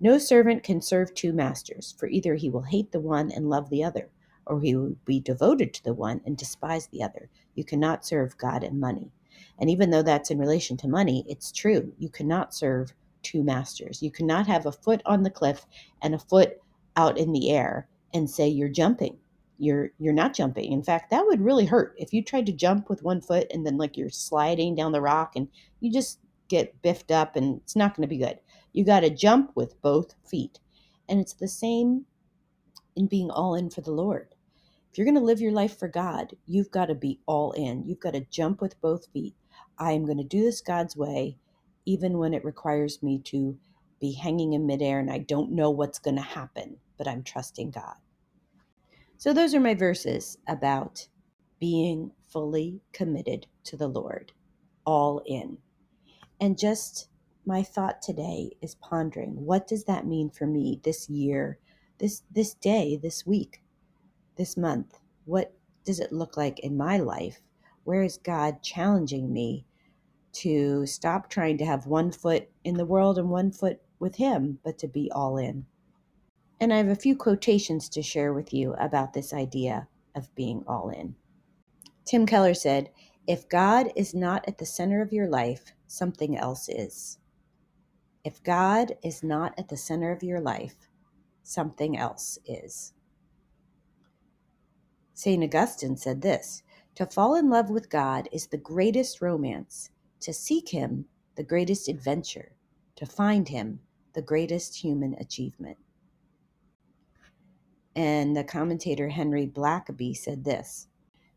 No 0.00 0.18
servant 0.18 0.62
can 0.62 0.80
serve 0.80 1.14
two 1.14 1.32
masters, 1.32 1.94
for 1.98 2.08
either 2.08 2.34
he 2.34 2.50
will 2.50 2.62
hate 2.62 2.92
the 2.92 3.00
one 3.00 3.30
and 3.30 3.48
love 3.48 3.70
the 3.70 3.84
other, 3.84 4.10
or 4.46 4.60
he 4.60 4.74
will 4.74 4.96
be 5.04 5.20
devoted 5.20 5.74
to 5.74 5.84
the 5.84 5.94
one 5.94 6.20
and 6.26 6.36
despise 6.36 6.88
the 6.88 7.02
other. 7.02 7.30
You 7.54 7.64
cannot 7.64 8.04
serve 8.04 8.38
God 8.38 8.64
and 8.64 8.80
money. 8.80 9.12
And 9.58 9.70
even 9.70 9.90
though 9.90 10.02
that's 10.02 10.30
in 10.30 10.38
relation 10.38 10.76
to 10.78 10.88
money, 10.88 11.24
it's 11.28 11.52
true. 11.52 11.92
You 11.98 12.08
cannot 12.08 12.54
serve 12.54 12.92
two 13.22 13.42
masters. 13.42 14.02
You 14.02 14.10
cannot 14.10 14.46
have 14.46 14.66
a 14.66 14.72
foot 14.72 15.02
on 15.04 15.22
the 15.22 15.30
cliff 15.30 15.66
and 16.02 16.14
a 16.14 16.18
foot 16.18 16.58
out 16.96 17.18
in 17.18 17.32
the 17.32 17.50
air 17.50 17.88
and 18.14 18.28
say 18.28 18.48
you're 18.48 18.68
jumping 18.68 19.18
you're 19.58 19.90
you're 19.98 20.12
not 20.12 20.34
jumping. 20.34 20.72
In 20.72 20.82
fact, 20.82 21.10
that 21.10 21.26
would 21.26 21.40
really 21.40 21.66
hurt 21.66 21.94
if 21.98 22.12
you 22.12 22.22
tried 22.22 22.46
to 22.46 22.52
jump 22.52 22.88
with 22.88 23.02
one 23.02 23.20
foot 23.20 23.46
and 23.52 23.66
then 23.66 23.76
like 23.76 23.96
you're 23.96 24.10
sliding 24.10 24.74
down 24.74 24.92
the 24.92 25.00
rock 25.00 25.34
and 25.36 25.48
you 25.80 25.92
just 25.92 26.20
get 26.48 26.80
biffed 26.82 27.10
up 27.10 27.36
and 27.36 27.60
it's 27.60 27.76
not 27.76 27.94
going 27.94 28.08
to 28.08 28.14
be 28.14 28.22
good. 28.22 28.38
You 28.72 28.84
got 28.84 29.00
to 29.00 29.10
jump 29.10 29.52
with 29.54 29.80
both 29.82 30.14
feet. 30.26 30.60
And 31.08 31.20
it's 31.20 31.34
the 31.34 31.48
same 31.48 32.06
in 32.96 33.06
being 33.06 33.30
all 33.30 33.54
in 33.54 33.70
for 33.70 33.80
the 33.80 33.90
Lord. 33.90 34.34
If 34.90 34.96
you're 34.96 35.04
going 35.04 35.14
to 35.14 35.20
live 35.20 35.40
your 35.40 35.52
life 35.52 35.78
for 35.78 35.88
God, 35.88 36.34
you've 36.46 36.70
got 36.70 36.86
to 36.86 36.94
be 36.94 37.20
all 37.26 37.52
in. 37.52 37.84
You've 37.86 38.00
got 38.00 38.14
to 38.14 38.26
jump 38.30 38.60
with 38.60 38.80
both 38.80 39.06
feet. 39.12 39.34
I 39.78 39.92
am 39.92 40.04
going 40.04 40.18
to 40.18 40.24
do 40.24 40.42
this 40.42 40.60
God's 40.60 40.96
way, 40.96 41.36
even 41.84 42.18
when 42.18 42.34
it 42.34 42.44
requires 42.44 43.02
me 43.02 43.20
to 43.26 43.58
be 44.00 44.12
hanging 44.12 44.52
in 44.54 44.66
midair 44.66 44.98
and 44.98 45.10
I 45.10 45.18
don't 45.18 45.52
know 45.52 45.70
what's 45.70 45.98
going 45.98 46.16
to 46.16 46.22
happen, 46.22 46.78
but 46.96 47.08
I'm 47.08 47.22
trusting 47.22 47.70
God. 47.70 47.96
So, 49.20 49.32
those 49.32 49.52
are 49.52 49.58
my 49.58 49.74
verses 49.74 50.38
about 50.46 51.08
being 51.58 52.12
fully 52.28 52.82
committed 52.92 53.48
to 53.64 53.76
the 53.76 53.88
Lord, 53.88 54.30
all 54.86 55.22
in. 55.26 55.58
And 56.40 56.56
just 56.56 57.08
my 57.44 57.64
thought 57.64 58.00
today 58.00 58.52
is 58.62 58.76
pondering 58.76 59.44
what 59.44 59.66
does 59.66 59.86
that 59.86 60.06
mean 60.06 60.30
for 60.30 60.46
me 60.46 60.80
this 60.84 61.10
year, 61.10 61.58
this 61.98 62.22
this 62.30 62.54
day, 62.54 62.96
this 62.96 63.26
week, 63.26 63.60
this 64.36 64.56
month? 64.56 65.00
What 65.24 65.52
does 65.84 65.98
it 65.98 66.12
look 66.12 66.36
like 66.36 66.60
in 66.60 66.76
my 66.76 66.96
life? 66.96 67.40
Where 67.82 68.04
is 68.04 68.18
God 68.18 68.62
challenging 68.62 69.32
me 69.32 69.66
to 70.34 70.86
stop 70.86 71.28
trying 71.28 71.58
to 71.58 71.66
have 71.66 71.88
one 71.88 72.12
foot 72.12 72.48
in 72.62 72.76
the 72.76 72.86
world 72.86 73.18
and 73.18 73.30
one 73.30 73.50
foot 73.50 73.80
with 73.98 74.14
him, 74.14 74.60
but 74.62 74.78
to 74.78 74.86
be 74.86 75.10
all 75.10 75.38
in? 75.38 75.66
And 76.60 76.72
I 76.72 76.78
have 76.78 76.88
a 76.88 76.96
few 76.96 77.16
quotations 77.16 77.88
to 77.90 78.02
share 78.02 78.32
with 78.32 78.52
you 78.52 78.74
about 78.74 79.12
this 79.12 79.32
idea 79.32 79.88
of 80.14 80.34
being 80.34 80.64
all 80.66 80.90
in. 80.90 81.14
Tim 82.04 82.26
Keller 82.26 82.54
said, 82.54 82.90
If 83.26 83.48
God 83.48 83.92
is 83.94 84.14
not 84.14 84.46
at 84.48 84.58
the 84.58 84.66
center 84.66 85.00
of 85.00 85.12
your 85.12 85.28
life, 85.28 85.72
something 85.86 86.36
else 86.36 86.68
is. 86.68 87.18
If 88.24 88.42
God 88.42 88.96
is 89.02 89.22
not 89.22 89.54
at 89.58 89.68
the 89.68 89.76
center 89.76 90.10
of 90.10 90.22
your 90.22 90.40
life, 90.40 90.88
something 91.42 91.96
else 91.96 92.38
is. 92.44 92.92
St. 95.14 95.42
Augustine 95.42 95.96
said 95.96 96.22
this 96.22 96.62
To 96.96 97.06
fall 97.06 97.36
in 97.36 97.48
love 97.50 97.70
with 97.70 97.90
God 97.90 98.28
is 98.32 98.46
the 98.46 98.56
greatest 98.58 99.20
romance, 99.22 99.90
to 100.20 100.32
seek 100.32 100.68
Him, 100.68 101.06
the 101.36 101.44
greatest 101.44 101.88
adventure, 101.88 102.52
to 102.96 103.06
find 103.06 103.48
Him, 103.48 103.80
the 104.14 104.22
greatest 104.22 104.76
human 104.76 105.14
achievement. 105.14 105.78
And 107.96 108.36
the 108.36 108.44
commentator 108.44 109.08
Henry 109.08 109.46
Blackaby 109.46 110.16
said 110.16 110.44
this 110.44 110.88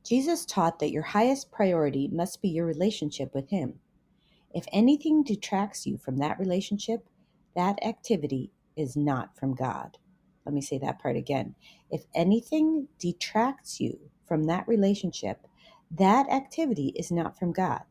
Jesus 0.04 0.46
taught 0.46 0.80
that 0.80 0.92
your 0.92 1.04
highest 1.04 1.52
priority 1.52 2.08
must 2.08 2.42
be 2.42 2.50
your 2.50 2.66
relationship 2.66 3.34
with 3.34 3.50
Him. 3.50 3.80
If 4.54 4.66
anything 4.72 5.24
detracts 5.24 5.86
you 5.86 5.98
from 5.98 6.18
that 6.18 6.40
relationship, 6.40 7.08
that 7.56 7.84
activity 7.84 8.52
is 8.76 8.96
not 8.96 9.38
from 9.38 9.56
God. 9.56 9.98
Let 10.46 10.54
me 10.54 10.62
say 10.62 10.78
that 10.80 11.00
part 11.00 11.16
again. 11.16 11.56
If 11.90 12.06
anything 12.16 12.88
detracts 13.00 13.80
you 13.80 14.00
from 14.28 14.46
that 14.46 14.68
relationship, 14.68 15.46
that 15.92 16.30
activity 16.30 16.94
is 16.96 17.12
not 17.12 17.38
from 17.38 17.52
God. 17.52 17.82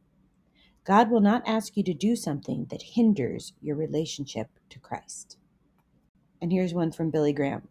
God 0.84 1.10
will 1.10 1.20
not 1.20 1.46
ask 1.46 1.76
you 1.76 1.84
to 1.84 1.94
do 1.94 2.16
something 2.16 2.66
that 2.70 2.82
hinders 2.82 3.52
your 3.60 3.76
relationship 3.76 4.48
to 4.70 4.78
Christ. 4.78 5.36
And 6.40 6.50
here's 6.50 6.74
one 6.74 6.90
from 6.90 7.10
Billy 7.10 7.32
Graham 7.32 7.68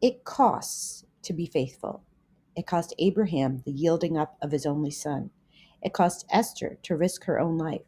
it 0.00 0.24
costs 0.24 1.04
to 1.22 1.32
be 1.32 1.46
faithful. 1.46 2.02
It 2.56 2.66
cost 2.66 2.94
Abraham 2.98 3.62
the 3.64 3.72
yielding 3.72 4.16
up 4.16 4.36
of 4.40 4.50
his 4.50 4.64
only 4.64 4.90
son. 4.90 5.30
It 5.82 5.92
cost 5.92 6.26
Esther 6.30 6.78
to 6.82 6.96
risk 6.96 7.24
her 7.24 7.38
own 7.38 7.58
life. 7.58 7.82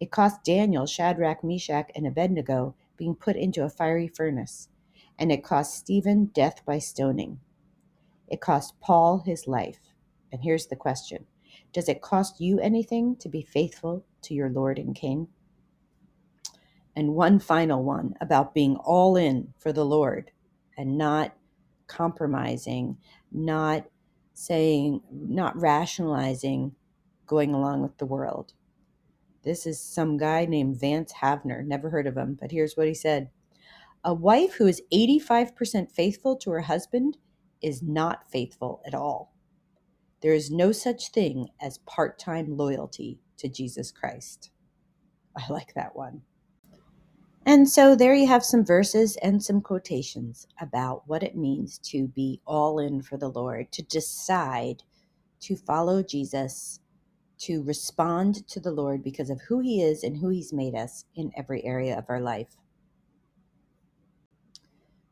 It 0.00 0.10
cost 0.10 0.44
Daniel, 0.44 0.86
Shadrach, 0.86 1.42
Meshach, 1.42 1.90
and 1.94 2.06
Abednego 2.06 2.74
being 2.96 3.14
put 3.14 3.36
into 3.36 3.64
a 3.64 3.70
fiery 3.70 4.08
furnace. 4.08 4.68
And 5.18 5.32
it 5.32 5.44
cost 5.44 5.74
Stephen 5.76 6.26
death 6.26 6.64
by 6.66 6.78
stoning. 6.78 7.40
It 8.28 8.40
cost 8.40 8.78
Paul 8.80 9.22
his 9.24 9.46
life. 9.46 9.80
And 10.32 10.42
here's 10.42 10.66
the 10.66 10.76
question 10.76 11.26
Does 11.72 11.88
it 11.88 12.02
cost 12.02 12.40
you 12.40 12.58
anything 12.60 13.16
to 13.16 13.28
be 13.28 13.42
faithful 13.42 14.04
to 14.22 14.34
your 14.34 14.50
Lord 14.50 14.78
and 14.78 14.94
King? 14.94 15.28
And 16.96 17.14
one 17.14 17.38
final 17.38 17.84
one 17.84 18.14
about 18.20 18.54
being 18.54 18.76
all 18.76 19.16
in 19.16 19.54
for 19.58 19.72
the 19.72 19.84
Lord 19.84 20.32
and 20.76 20.98
not 20.98 21.34
compromising, 21.86 22.98
not 23.32 23.86
saying, 24.34 25.00
not 25.10 25.58
rationalizing 25.60 26.74
going 27.26 27.54
along 27.54 27.82
with 27.82 27.96
the 27.98 28.06
world. 28.06 28.52
This 29.42 29.66
is 29.66 29.80
some 29.80 30.16
guy 30.16 30.44
named 30.44 30.80
Vance 30.80 31.12
Havner. 31.22 31.64
Never 31.64 31.90
heard 31.90 32.06
of 32.06 32.16
him, 32.16 32.36
but 32.40 32.50
here's 32.50 32.76
what 32.76 32.88
he 32.88 32.94
said 32.94 33.30
A 34.04 34.12
wife 34.14 34.54
who 34.54 34.66
is 34.66 34.82
85% 34.92 35.90
faithful 35.90 36.36
to 36.36 36.50
her 36.50 36.62
husband 36.62 37.18
is 37.62 37.82
not 37.82 38.30
faithful 38.30 38.82
at 38.86 38.94
all. 38.94 39.34
There 40.20 40.34
is 40.34 40.50
no 40.50 40.72
such 40.72 41.10
thing 41.10 41.48
as 41.60 41.78
part 41.78 42.18
time 42.18 42.56
loyalty 42.56 43.20
to 43.38 43.48
Jesus 43.48 43.92
Christ. 43.92 44.50
I 45.36 45.52
like 45.52 45.74
that 45.74 45.94
one. 45.94 46.22
And 47.46 47.68
so 47.68 47.94
there 47.94 48.12
you 48.12 48.26
have 48.26 48.44
some 48.44 48.64
verses 48.64 49.16
and 49.22 49.40
some 49.40 49.60
quotations 49.60 50.48
about 50.60 51.04
what 51.06 51.22
it 51.22 51.36
means 51.36 51.78
to 51.78 52.08
be 52.08 52.40
all 52.44 52.80
in 52.80 53.02
for 53.02 53.16
the 53.16 53.30
Lord, 53.30 53.70
to 53.72 53.82
decide 53.82 54.82
to 55.42 55.54
follow 55.54 56.02
Jesus, 56.02 56.80
to 57.38 57.62
respond 57.62 58.48
to 58.48 58.58
the 58.58 58.72
Lord 58.72 59.04
because 59.04 59.30
of 59.30 59.40
who 59.42 59.60
he 59.60 59.80
is 59.80 60.02
and 60.02 60.16
who 60.16 60.30
he's 60.30 60.52
made 60.52 60.74
us 60.74 61.04
in 61.14 61.30
every 61.36 61.64
area 61.64 61.96
of 61.96 62.06
our 62.08 62.20
life. 62.20 62.56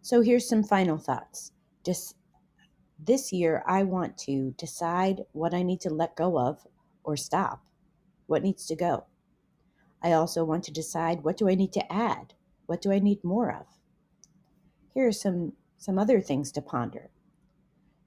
So 0.03 0.21
here's 0.21 0.49
some 0.49 0.65
final 0.65 0.99
thoughts. 0.99 1.53
Just 1.87 2.17
this 2.99 3.33
year, 3.33 3.63
I 3.65 3.85
want 3.85 4.19
to 4.19 4.53
decide 4.59 5.23
what 5.33 5.55
I 5.55 5.63
need 5.63 5.81
to 5.83 5.91
let 5.91 6.17
go 6.17 6.39
of 6.39 6.67
or 7.05 7.17
stop, 7.17 7.65
what 8.27 8.43
needs 8.43 8.67
to 8.67 8.77
go. 8.77 9.07
I 10.05 10.13
also 10.13 10.45
want 10.45 10.65
to 10.65 10.71
decide 10.71 11.25
what 11.25 11.39
do 11.39 11.49
I 11.49 11.55
need 11.55 11.73
to 11.73 11.93
add? 11.93 12.35
What 12.67 12.83
do 12.83 12.93
I 12.93 12.99
need 12.99 13.25
more 13.25 13.51
of? 13.51 13.67
Here 14.93 15.09
are 15.09 15.13
some, 15.13 15.55
some 15.79 15.99
other 15.99 16.21
things 16.21 16.53
to 16.53 16.61
ponder. 16.63 17.09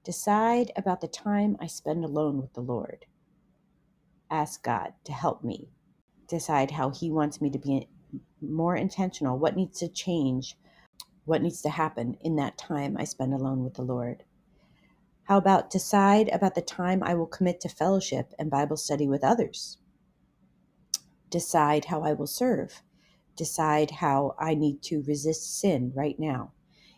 Decide 0.04 0.72
about 0.76 1.02
the 1.02 1.08
time 1.08 1.58
I 1.60 1.66
spend 1.66 2.06
alone 2.06 2.40
with 2.40 2.54
the 2.54 2.62
Lord. 2.62 3.08
Ask 4.30 4.64
God 4.64 4.94
to 5.06 5.12
help 5.12 5.44
me 5.44 5.70
decide 6.28 6.72
how 6.72 6.92
He 6.92 7.10
wants 7.10 7.42
me 7.42 7.50
to 7.50 7.58
be 7.58 7.90
more 8.42 8.76
intentional, 8.76 9.40
what 9.40 9.56
needs 9.56 9.80
to 9.80 9.88
change, 9.88 10.56
what 11.26 11.42
needs 11.42 11.64
to 11.64 11.70
happen 11.70 12.16
in 12.22 12.36
that 12.36 12.60
time 12.60 12.96
I 13.00 13.06
spend 13.06 13.34
alone 13.34 13.64
with 13.64 13.74
the 13.74 13.82
Lord. 13.82 14.24
How 15.24 15.38
about 15.38 15.72
decide 15.72 16.30
about 16.30 16.54
the 16.54 16.62
time 16.62 17.02
I 17.04 17.16
will 17.16 17.26
commit 17.26 17.60
to 17.62 17.70
fellowship 17.70 18.34
and 18.38 18.52
Bible 18.52 18.78
study 18.78 19.08
with 19.08 19.24
others? 19.24 19.80
Decide 21.30 21.86
how 21.86 22.04
I 22.04 22.14
will 22.14 22.28
serve, 22.28 22.82
decide 23.36 23.92
how 23.92 24.36
I 24.40 24.56
need 24.56 24.82
to 24.84 25.04
resist 25.04 25.60
sin 25.60 25.92
right 25.96 26.18
now. 26.20 26.52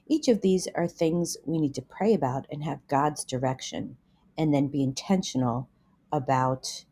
Each 0.08 0.28
of 0.28 0.42
these 0.42 0.68
are 0.76 0.88
things 0.88 1.38
we 1.46 1.60
need 1.60 1.76
to 1.76 1.82
pray 1.82 2.14
about 2.14 2.48
and 2.52 2.64
have 2.64 2.88
God's 2.88 3.24
direction, 3.24 3.98
and 4.38 4.54
then 4.54 4.68
be 4.68 4.82
intentional 4.84 5.70
about, 6.12 6.86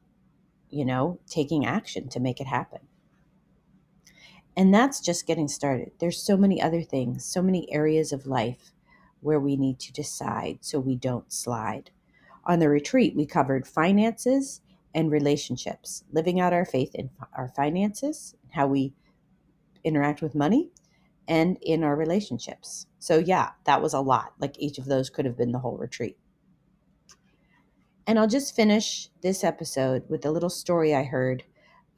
you 0.69 0.85
know, 0.85 1.19
taking 1.27 1.65
action 1.65 2.09
to 2.09 2.19
make 2.19 2.39
it 2.39 2.47
happen. 2.47 2.81
And 4.55 4.73
that's 4.73 4.99
just 4.99 5.27
getting 5.27 5.47
started. 5.47 5.91
There's 5.99 6.21
so 6.21 6.35
many 6.35 6.61
other 6.61 6.81
things, 6.81 7.23
so 7.25 7.41
many 7.41 7.71
areas 7.71 8.11
of 8.11 8.25
life 8.25 8.71
where 9.21 9.39
we 9.39 9.55
need 9.55 9.79
to 9.79 9.93
decide 9.93 10.59
so 10.61 10.79
we 10.79 10.95
don't 10.95 11.31
slide. 11.31 11.91
On 12.45 12.59
the 12.59 12.69
retreat, 12.69 13.15
we 13.15 13.25
covered 13.25 13.67
finances 13.67 14.61
and 14.97 15.11
relationships, 15.11 16.03
living 16.11 16.39
out 16.39 16.53
our 16.53 16.65
faith 16.65 16.95
in 16.95 17.11
our 17.37 17.49
finances, 17.49 18.33
how 18.49 18.65
we 18.65 18.95
interact 19.83 20.23
with 20.23 20.33
money, 20.33 20.71
and 21.27 21.55
in 21.61 21.83
our 21.83 21.95
relationships. 21.95 22.87
So, 22.97 23.19
yeah, 23.19 23.51
that 23.65 23.79
was 23.79 23.93
a 23.93 23.99
lot. 23.99 24.33
Like 24.39 24.57
each 24.57 24.79
of 24.79 24.85
those 24.85 25.11
could 25.11 25.25
have 25.25 25.37
been 25.37 25.51
the 25.51 25.59
whole 25.59 25.77
retreat. 25.77 26.17
And 28.07 28.17
I'll 28.17 28.27
just 28.27 28.55
finish 28.55 29.09
this 29.21 29.43
episode 29.43 30.03
with 30.09 30.25
a 30.25 30.31
little 30.31 30.49
story 30.49 30.95
I 30.95 31.03
heard 31.03 31.43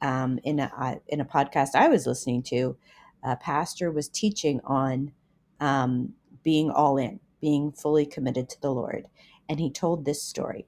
um, 0.02 0.38
in 0.44 0.58
a 0.58 1.00
in 1.08 1.22
a 1.22 1.24
podcast 1.24 1.74
I 1.74 1.88
was 1.88 2.06
listening 2.06 2.42
to. 2.44 2.76
A 3.22 3.36
pastor 3.36 3.90
was 3.90 4.10
teaching 4.10 4.60
on 4.64 5.12
um, 5.58 6.12
being 6.42 6.70
all 6.70 6.98
in, 6.98 7.20
being 7.40 7.72
fully 7.72 8.04
committed 8.04 8.50
to 8.50 8.60
the 8.60 8.72
Lord, 8.72 9.06
and 9.48 9.58
he 9.58 9.70
told 9.70 10.04
this 10.04 10.22
story. 10.22 10.66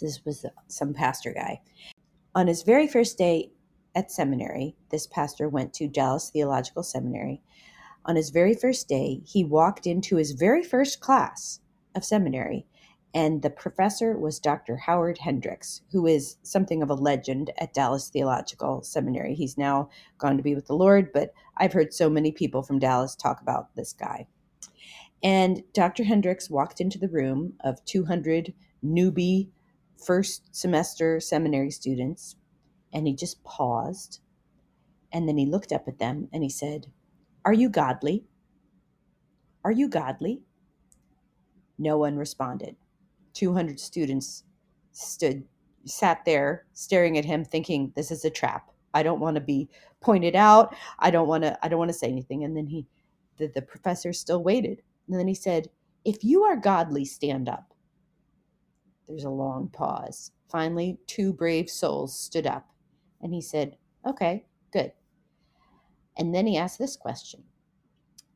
This 0.00 0.24
was 0.24 0.46
some 0.68 0.94
pastor 0.94 1.32
guy. 1.32 1.60
On 2.34 2.46
his 2.46 2.62
very 2.62 2.86
first 2.86 3.16
day 3.16 3.52
at 3.94 4.10
seminary, 4.10 4.74
this 4.90 5.06
pastor 5.06 5.48
went 5.48 5.72
to 5.74 5.88
Dallas 5.88 6.30
Theological 6.30 6.82
Seminary. 6.82 7.42
On 8.04 8.16
his 8.16 8.30
very 8.30 8.54
first 8.54 8.88
day, 8.88 9.22
he 9.24 9.44
walked 9.44 9.86
into 9.86 10.16
his 10.16 10.32
very 10.32 10.62
first 10.62 11.00
class 11.00 11.60
of 11.94 12.04
seminary, 12.04 12.66
and 13.14 13.42
the 13.42 13.50
professor 13.50 14.18
was 14.18 14.40
Dr. 14.40 14.76
Howard 14.76 15.18
Hendricks, 15.18 15.82
who 15.92 16.06
is 16.06 16.36
something 16.42 16.82
of 16.82 16.90
a 16.90 16.94
legend 16.94 17.52
at 17.58 17.72
Dallas 17.72 18.08
Theological 18.08 18.82
Seminary. 18.82 19.34
He's 19.34 19.56
now 19.56 19.88
gone 20.18 20.36
to 20.36 20.42
be 20.42 20.56
with 20.56 20.66
the 20.66 20.74
Lord, 20.74 21.12
but 21.12 21.32
I've 21.56 21.72
heard 21.72 21.94
so 21.94 22.10
many 22.10 22.32
people 22.32 22.62
from 22.62 22.80
Dallas 22.80 23.14
talk 23.14 23.40
about 23.40 23.74
this 23.76 23.92
guy. 23.92 24.26
And 25.22 25.62
Dr. 25.72 26.04
Hendricks 26.04 26.50
walked 26.50 26.80
into 26.80 26.98
the 26.98 27.08
room 27.08 27.54
of 27.60 27.82
200 27.84 28.52
newbie 28.84 29.48
first 30.04 30.54
semester 30.54 31.20
seminary 31.20 31.70
students 31.70 32.36
and 32.92 33.06
he 33.06 33.14
just 33.14 33.42
paused. 33.44 34.20
And 35.12 35.28
then 35.28 35.36
he 35.36 35.46
looked 35.46 35.72
up 35.72 35.88
at 35.88 35.98
them 35.98 36.28
and 36.32 36.42
he 36.42 36.48
said, 36.48 36.86
Are 37.44 37.52
you 37.52 37.68
godly? 37.68 38.24
Are 39.64 39.72
you 39.72 39.88
godly? 39.88 40.42
No 41.78 41.98
one 41.98 42.16
responded. 42.16 42.76
200 43.34 43.80
students 43.80 44.44
stood, 44.92 45.44
sat 45.84 46.24
there 46.24 46.66
staring 46.72 47.18
at 47.18 47.24
him, 47.24 47.44
thinking, 47.44 47.92
This 47.96 48.10
is 48.10 48.24
a 48.24 48.30
trap. 48.30 48.70
I 48.94 49.02
don't 49.02 49.20
want 49.20 49.34
to 49.36 49.40
be 49.40 49.68
pointed 50.00 50.36
out. 50.36 50.74
I 51.00 51.10
don't 51.10 51.28
want 51.28 51.42
to, 51.42 51.58
I 51.64 51.68
don't 51.68 51.78
want 51.80 51.90
to 51.90 51.98
say 51.98 52.08
anything. 52.08 52.44
And 52.44 52.56
then 52.56 52.66
he, 52.66 52.86
the, 53.38 53.48
the 53.48 53.62
professor 53.62 54.12
still 54.12 54.42
waited. 54.42 54.82
And 55.08 55.18
then 55.18 55.28
he 55.28 55.34
said, 55.34 55.68
If 56.04 56.22
you 56.22 56.44
are 56.44 56.56
godly, 56.56 57.04
stand 57.04 57.48
up. 57.48 57.73
There's 59.08 59.24
a 59.24 59.30
long 59.30 59.68
pause. 59.68 60.32
Finally, 60.50 60.98
two 61.06 61.32
brave 61.32 61.70
souls 61.70 62.18
stood 62.18 62.46
up 62.46 62.68
and 63.20 63.34
he 63.34 63.40
said, 63.40 63.76
Okay, 64.06 64.46
good. 64.72 64.92
And 66.16 66.34
then 66.34 66.46
he 66.46 66.56
asked 66.56 66.78
this 66.78 66.96
question 66.96 67.44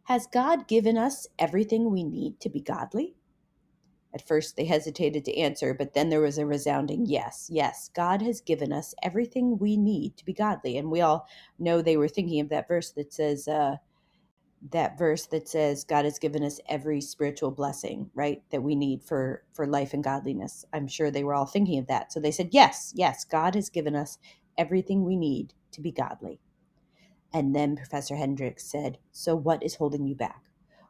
Has 0.04 0.26
God 0.26 0.68
given 0.68 0.98
us 0.98 1.26
everything 1.38 1.90
we 1.90 2.04
need 2.04 2.40
to 2.40 2.50
be 2.50 2.60
godly? 2.60 3.14
At 4.14 4.26
first, 4.26 4.56
they 4.56 4.64
hesitated 4.64 5.24
to 5.26 5.36
answer, 5.36 5.74
but 5.74 5.94
then 5.94 6.08
there 6.08 6.20
was 6.22 6.38
a 6.38 6.46
resounding 6.46 7.04
yes. 7.06 7.48
Yes, 7.52 7.90
God 7.94 8.22
has 8.22 8.40
given 8.40 8.72
us 8.72 8.94
everything 9.02 9.58
we 9.58 9.76
need 9.76 10.16
to 10.16 10.24
be 10.24 10.32
godly. 10.32 10.78
And 10.78 10.90
we 10.90 11.02
all 11.02 11.28
know 11.58 11.82
they 11.82 11.96
were 11.98 12.08
thinking 12.08 12.40
of 12.40 12.48
that 12.48 12.68
verse 12.68 12.90
that 12.92 13.12
says, 13.12 13.46
uh, 13.48 13.76
that 14.72 14.98
verse 14.98 15.26
that 15.26 15.48
says 15.48 15.84
God 15.84 16.04
has 16.04 16.18
given 16.18 16.42
us 16.44 16.60
every 16.68 17.00
spiritual 17.00 17.50
blessing, 17.52 18.10
right, 18.14 18.42
that 18.50 18.62
we 18.62 18.74
need 18.76 19.02
for 19.04 19.44
for 19.54 19.66
life 19.66 19.94
and 19.94 20.04
godliness. 20.04 20.64
I'm 20.72 20.88
sure 20.88 21.10
they 21.10 21.24
were 21.24 21.34
all 21.34 21.46
thinking 21.46 21.78
of 21.78 21.88
that. 21.88 22.12
So 22.12 22.20
they 22.20 22.32
said, 22.32 22.50
"Yes, 22.52 22.92
yes, 22.96 23.24
God 23.24 23.54
has 23.56 23.70
given 23.70 23.96
us 23.96 24.18
everything 24.58 25.04
we 25.04 25.16
need 25.16 25.54
to 25.72 25.80
be 25.80 25.92
godly. 25.92 26.40
And 27.32 27.54
then 27.54 27.76
Professor 27.76 28.16
Hendricks 28.16 28.64
said, 28.64 28.98
So 29.12 29.36
what 29.36 29.62
is 29.62 29.76
holding 29.76 30.06
you 30.06 30.14
back? 30.14 30.42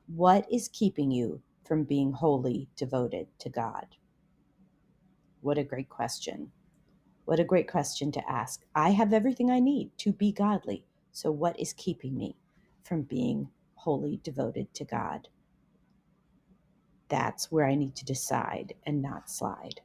What 0.07 0.47
is 0.53 0.69
keeping 0.69 1.11
you 1.11 1.43
from 1.67 1.85
being 1.85 2.13
wholly 2.13 2.69
devoted 2.77 3.29
to 3.41 3.51
God? 3.51 3.87
What 5.41 5.59
a 5.59 5.65
great 5.65 5.89
question. 5.89 6.53
What 7.27 7.41
a 7.41 7.45
great 7.45 7.69
question 7.71 8.13
to 8.13 8.31
ask. 8.31 8.65
I 8.75 8.91
have 8.91 9.13
everything 9.13 9.51
I 9.51 9.61
need 9.61 9.91
to 9.99 10.13
be 10.13 10.33
godly. 10.33 10.85
So 11.13 11.31
what 11.31 11.59
is 11.61 11.73
keeping 11.75 12.17
me 12.17 12.37
from 12.85 13.03
being 13.03 13.51
wholly 13.89 14.21
devoted 14.23 14.67
to 14.75 14.85
God? 14.85 15.29
That's 17.09 17.51
where 17.51 17.65
I 17.65 17.75
need 17.75 17.97
to 17.97 18.05
decide 18.05 18.75
and 18.85 19.01
not 19.01 19.31
slide. 19.31 19.81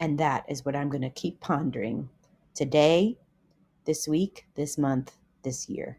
And 0.00 0.18
that 0.18 0.46
is 0.48 0.64
what 0.64 0.74
I'm 0.74 0.88
going 0.88 1.02
to 1.02 1.10
keep 1.10 1.38
pondering 1.40 2.08
today, 2.54 3.18
this 3.84 4.08
week, 4.08 4.46
this 4.54 4.78
month, 4.78 5.18
this 5.42 5.68
year. 5.68 5.98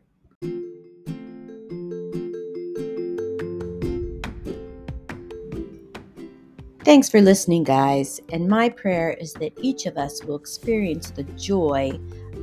Thanks 6.84 7.08
for 7.08 7.22
listening, 7.22 7.66
guys. 7.66 8.20
And 8.32 8.48
my 8.48 8.70
prayer 8.70 9.12
is 9.12 9.34
that 9.34 9.54
each 9.62 9.86
of 9.86 9.96
us 9.96 10.24
will 10.24 10.38
experience 10.38 11.12
the 11.12 11.24
joy 11.38 12.00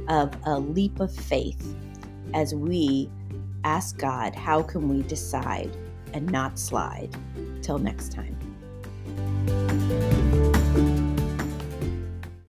of 0.06 0.32
a 0.46 0.56
leap 0.56 1.00
of 1.00 1.12
faith 1.12 1.74
as 2.34 2.54
we 2.54 3.10
ask 3.64 3.98
God, 3.98 4.34
how 4.34 4.62
can 4.62 4.88
we 4.88 5.02
decide 5.02 5.76
and 6.14 6.30
not 6.30 6.58
slide? 6.58 7.14
Till 7.62 7.78
next 7.78 8.12
time. 8.12 8.36